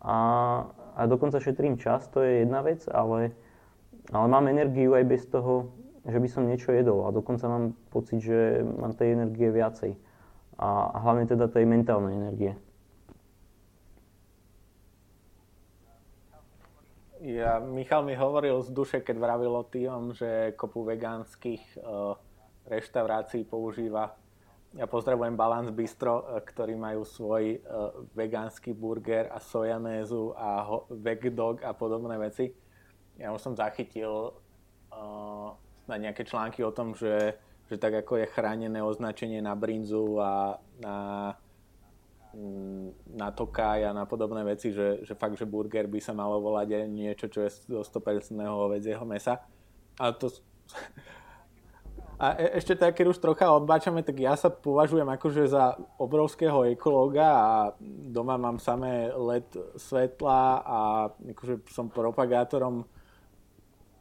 [0.05, 3.37] a, a dokonca šetrím čas, to je jedna vec, ale,
[4.09, 5.69] ale mám energiu aj bez toho,
[6.01, 9.93] že by som niečo jedol a dokonca mám pocit, že mám tej energie viacej
[10.57, 12.57] a, hlavne teda tej mentálnej energie.
[17.21, 22.13] Ja, Michal mi hovoril z duše, keď vravil o tým, že kopu vegánskych uh,
[22.69, 24.13] reštaurácií používa.
[24.75, 30.89] Ja pozdravujem Balance Bistro, uh, ktorí majú svoj uh, vegánsky burger a sojanézu a ho,
[30.91, 32.51] vegdog a podobné veci.
[33.15, 34.11] Ja už som zachytil
[34.91, 35.49] uh,
[35.87, 37.39] na nejaké články o tom, že,
[37.71, 40.95] že tak ako je chránené označenie na brinzu a na
[42.37, 46.37] Mm, na tokaj a na podobné veci, že, že fakt, že burger by sa malo
[46.37, 49.41] volať niečo, čo je zo 100% hovedzieho mesa.
[49.97, 50.29] A to...
[52.17, 56.65] A e, ešte tak, keď už trocha odbáčame, tak ja sa považujem akože za obrovského
[56.65, 57.53] ekológa a
[58.09, 60.79] doma mám samé LED svetla a
[61.13, 62.89] akože som propagátorom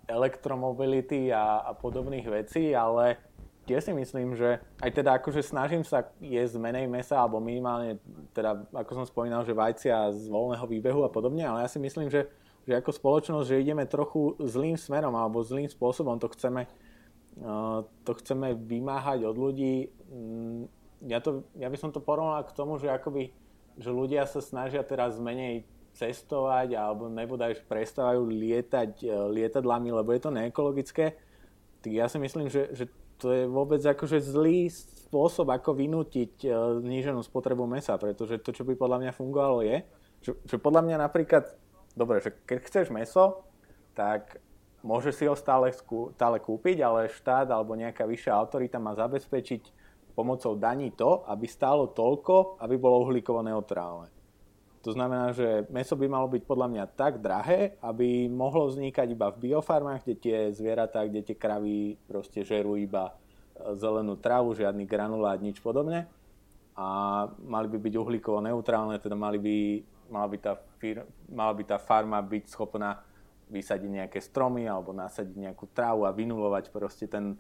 [0.09, 3.21] elektromobility a, a podobných vecí, ale
[3.67, 7.99] tiež si myslím, že aj teda akože snažím sa jesť menej mesa, alebo minimálne,
[8.33, 12.07] teda ako som spomínal, že vajcia z voľného výbehu a podobne, ale ja si myslím,
[12.07, 12.31] že,
[12.65, 16.71] že ako spoločnosť, že ideme trochu zlým smerom alebo zlým spôsobom, to chceme,
[18.05, 19.93] to chceme vymáhať od ľudí.
[20.09, 20.73] Mm,
[21.05, 23.33] ja, to, ja by som to porovnal k tomu, že akoby,
[23.77, 30.21] že ľudia sa snažia teraz menej cestovať alebo nebodaj prestávajú lietať uh, lietadlami, lebo je
[30.21, 31.17] to neekologické,
[31.81, 32.85] tak ja si myslím, že, že
[33.17, 36.49] to je vôbec akože zlý spôsob, ako vynútiť e,
[36.85, 39.77] zníženú spotrebu mesa, pretože to, čo by podľa mňa fungovalo je,
[40.21, 41.57] že, že podľa mňa napríklad,
[41.97, 43.47] dobre, že keď chceš meso,
[43.97, 44.37] tak
[44.87, 45.75] môže si ho stále,
[46.15, 49.75] stále kúpiť, ale štát alebo nejaká vyššia autorita má zabezpečiť
[50.15, 54.09] pomocou daní to, aby stálo toľko, aby bolo uhlíkovo neutrálne.
[54.87, 59.35] To znamená, že meso by malo byť podľa mňa tak drahé, aby mohlo vznikať iba
[59.35, 64.87] v biofarmách, kde tie zvieratá, kde tie kravy proste žerú iba e, zelenú trávu, žiadny
[64.87, 66.07] granulát, nič podobne.
[66.79, 66.87] A
[67.43, 69.57] mali by byť uhlíkovo neutrálne, teda mali by,
[70.07, 71.03] mala, by tá fir,
[71.35, 73.03] mala by tá farma byť schopná
[73.47, 77.39] vysadiť nejaké stromy alebo nasadiť nejakú trávu a vynulovať proste ten,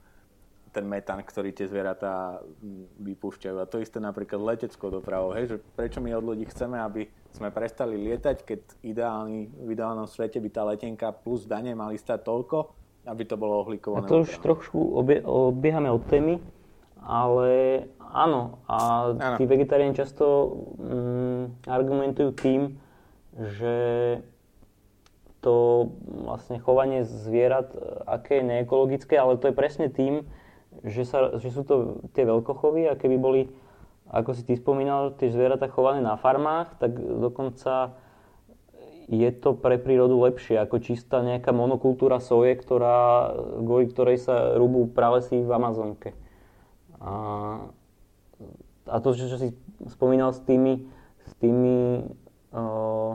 [0.70, 3.56] ten metán, ktorý tie zvieratá mm, vypúšťajú.
[3.58, 5.34] A to isté napríklad leteckou dopravou.
[5.34, 10.06] Hej, že prečo my od ľudí chceme, aby sme prestali lietať, keď ideálny, v ideálnom
[10.06, 12.58] svete by tá letenka plus dane mali stať toľko,
[13.06, 16.38] aby to bolo uhlíkovo A to už trošku obie, obiehame od témy,
[17.02, 18.62] ale áno.
[18.70, 19.36] A áno.
[19.38, 20.24] tí vegetariáni často
[20.78, 22.60] mm, argumentujú tým,
[23.36, 23.74] že
[25.46, 25.94] to
[26.26, 27.70] vlastne chovanie zvierat,
[28.10, 30.26] aké je neekologické, ale to je presne tým,
[30.82, 33.42] že, sa, že sú to tie veľkochovy a keby boli,
[34.10, 37.94] ako si ty spomínal, tie zvieratá chované na farmách, tak dokonca
[39.06, 43.30] je to pre prírodu lepšie ako čistá nejaká monokultúra soje, ktorá,
[43.62, 46.10] kvôli ktorej sa rúbú pralesy v Amazonke.
[46.98, 47.14] A,
[48.90, 49.54] a to, čo si
[49.86, 50.90] spomínal s tými,
[51.22, 52.02] s tými
[52.50, 53.14] uh,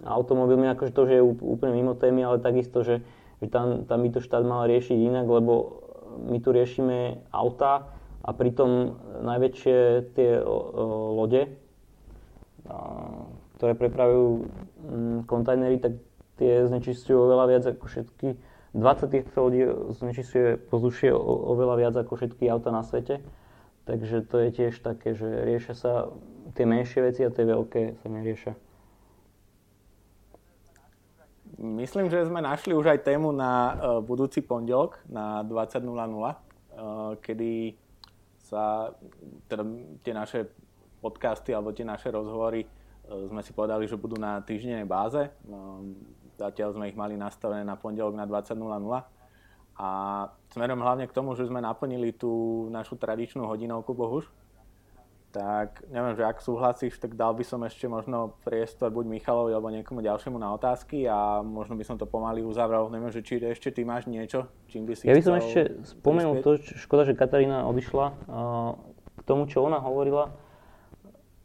[0.00, 3.04] automobilmi, akože to, že je úplne mimo témy, ale takisto, že,
[3.44, 5.84] že tam, tam by to štát mal riešiť inak, lebo
[6.32, 7.92] my tu riešime auta
[8.24, 9.76] a pritom najväčšie
[10.16, 10.40] tie
[11.16, 11.52] lode,
[13.58, 15.98] ktoré prepravujú mm, kontajnery, tak
[16.38, 18.28] tie znečistujú oveľa viac ako všetky
[18.72, 23.20] 20 týchto lodí znečistuje pozdušie oveľa viac ako všetky auta na svete.
[23.84, 25.92] Takže to je tiež také, že riešia sa
[26.56, 28.52] tie menšie veci a tie veľké sa neriešia.
[31.62, 36.34] Myslím, že sme našli už aj tému na uh, budúci pondelok na 20.00, uh,
[37.22, 37.78] kedy
[38.42, 38.90] sa
[39.46, 39.62] teda
[40.02, 40.50] tie naše
[40.98, 45.30] podcasty alebo tie naše rozhovory uh, sme si povedali, že budú na týždennej báze.
[46.34, 48.58] Zatiaľ sme ich mali nastavené na pondelok na 20.00.
[49.78, 49.88] A
[50.50, 54.26] smerom hlavne k tomu, že sme naplnili tú našu tradičnú hodinovku Bohuž,
[55.32, 59.72] tak neviem, že ak súhlasíš, tak dal by som ešte možno priestor buď Michalovi alebo
[59.72, 62.92] niekomu ďalšiemu na otázky a možno by som to pomaly uzavrel.
[62.92, 66.44] Neviem, že či ešte ty máš niečo, čím by si Ja by som ešte spomenul
[66.44, 68.06] to, škoda, že Katarína odišla,
[69.16, 70.36] k tomu, čo ona hovorila,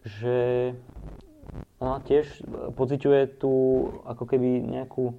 [0.03, 0.75] že
[1.79, 2.43] ona tiež
[2.75, 3.53] pociťuje tú
[4.03, 5.15] ako keby nejakú,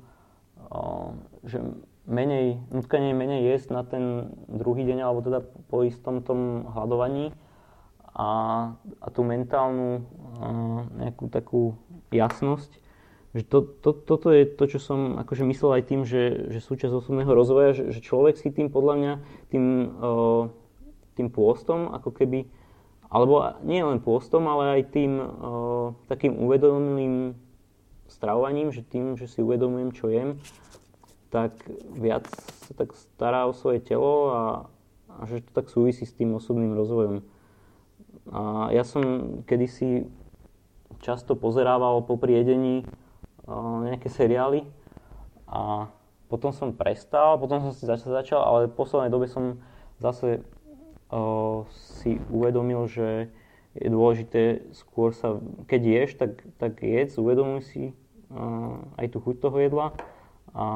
[1.49, 1.65] že
[2.05, 5.41] menej, nutkanie menej jesť na ten druhý deň, alebo teda
[5.73, 7.33] po istom tom hľadovaní
[8.19, 8.31] a,
[8.75, 10.03] a tú mentálnu
[10.99, 11.79] nejakú takú
[12.11, 12.75] jasnosť.
[13.37, 16.91] Že to, to, toto je to, čo som akože myslel aj tým, že, že súčasť
[16.91, 19.13] osobného rozvoja, že, že človek si tým podľa mňa,
[19.55, 19.65] tým,
[21.15, 22.51] tým pôstom ako keby
[23.09, 25.17] alebo nie len pôstom, ale aj tým
[26.13, 27.33] takým uvedomným
[28.09, 30.37] stravovaním, že tým, že si uvedomujem, čo jem,
[31.29, 31.57] tak
[31.97, 32.29] viac
[32.69, 34.43] sa tak stará o svoje telo a,
[35.09, 37.21] a že to tak súvisí s tým osobným rozvojom.
[38.29, 39.03] A ja som
[39.49, 40.05] kedysi
[41.01, 42.85] často pozerával po priedení
[43.47, 44.67] uh, nejaké seriály
[45.49, 45.89] a
[46.29, 49.57] potom som prestal, potom som si začal, začal ale v poslednej dobe som
[49.97, 50.45] zase
[51.73, 53.33] si uvedomil, že
[53.79, 54.43] je dôležité
[54.77, 57.85] skôr sa, keď ješ, tak, tak jedz, uvedomuj si
[59.01, 59.97] aj tú chuť toho jedla
[60.53, 60.67] a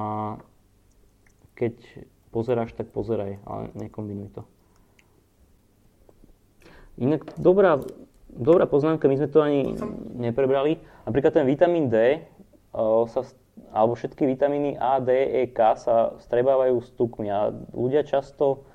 [1.52, 1.76] keď
[2.32, 4.42] pozeráš, tak pozeraj, ale nekombinuj to.
[7.02, 7.82] Inak dobrá,
[8.30, 9.74] dobrá poznámka, my sme to ani
[10.14, 10.78] neprebrali.
[11.02, 12.22] Napríklad ten vitamín D
[13.10, 13.26] sa,
[13.74, 18.70] alebo všetky vitamíny A, D, E, K sa strebávajú s tukmi a ľudia často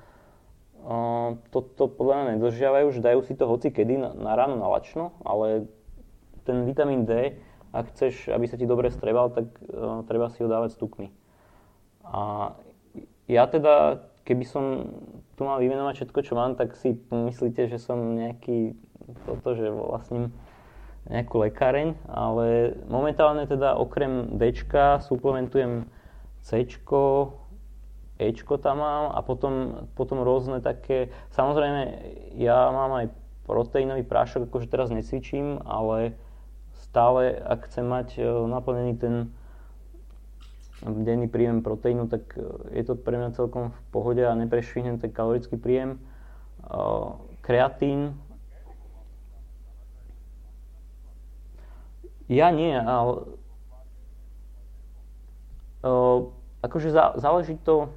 [1.52, 5.16] toto podľa mňa nedržiavajú, že dajú si to hoci kedy na, na ráno na lačno,
[5.24, 5.68] ale
[6.44, 7.36] ten vitamín D,
[7.72, 11.12] ak chceš, aby sa ti dobre strebal, tak uh, treba si ho dávať s tukmi.
[12.08, 12.52] A
[13.28, 14.64] ja teda, keby som
[15.38, 18.74] tu mal vymenovať všetko, čo mám, tak si myslíte, že som nejaký,
[19.22, 20.34] toto, že vlastním
[21.06, 24.50] nejakú lekáreň, ale momentálne teda okrem D
[25.00, 25.86] suplementujem
[26.42, 26.66] C,
[28.18, 31.80] Ečko tam mám a potom, potom rôzne také, samozrejme
[32.34, 33.06] ja mám aj
[33.46, 36.18] proteínový prášok, akože teraz necvičím, ale
[36.82, 39.14] stále ak chcem mať e, naplnený ten
[40.82, 45.10] denný príjem proteínu, tak e, je to pre mňa celkom v pohode a neprešvihnem ten
[45.10, 45.96] kalorický príjem.
[45.96, 46.78] E,
[47.42, 48.14] kreatín,
[52.28, 53.24] ja nie, ale
[56.60, 57.88] akože záleží to,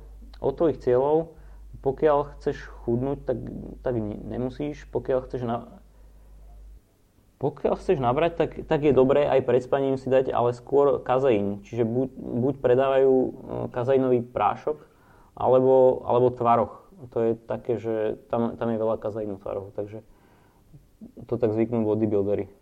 [0.41, 1.37] od tvojich cieľov.
[1.81, 3.37] Pokiaľ chceš chudnúť, tak,
[3.81, 4.85] tak nemusíš.
[4.93, 5.80] Pokiaľ chceš, na,
[7.41, 11.65] pokiaľ chceš nabrať, tak, tak je dobré aj pred spaním si dať, ale skôr kazeín.
[11.65, 13.29] Čiže buď, buď predávajú e,
[13.73, 14.77] kazeínový prášok,
[15.33, 16.85] alebo, alebo tvaroch.
[17.17, 20.05] To je také, že tam, tam je veľa kazeínu tvarohu, takže
[21.25, 22.60] to tak zvyknú bodybuildery.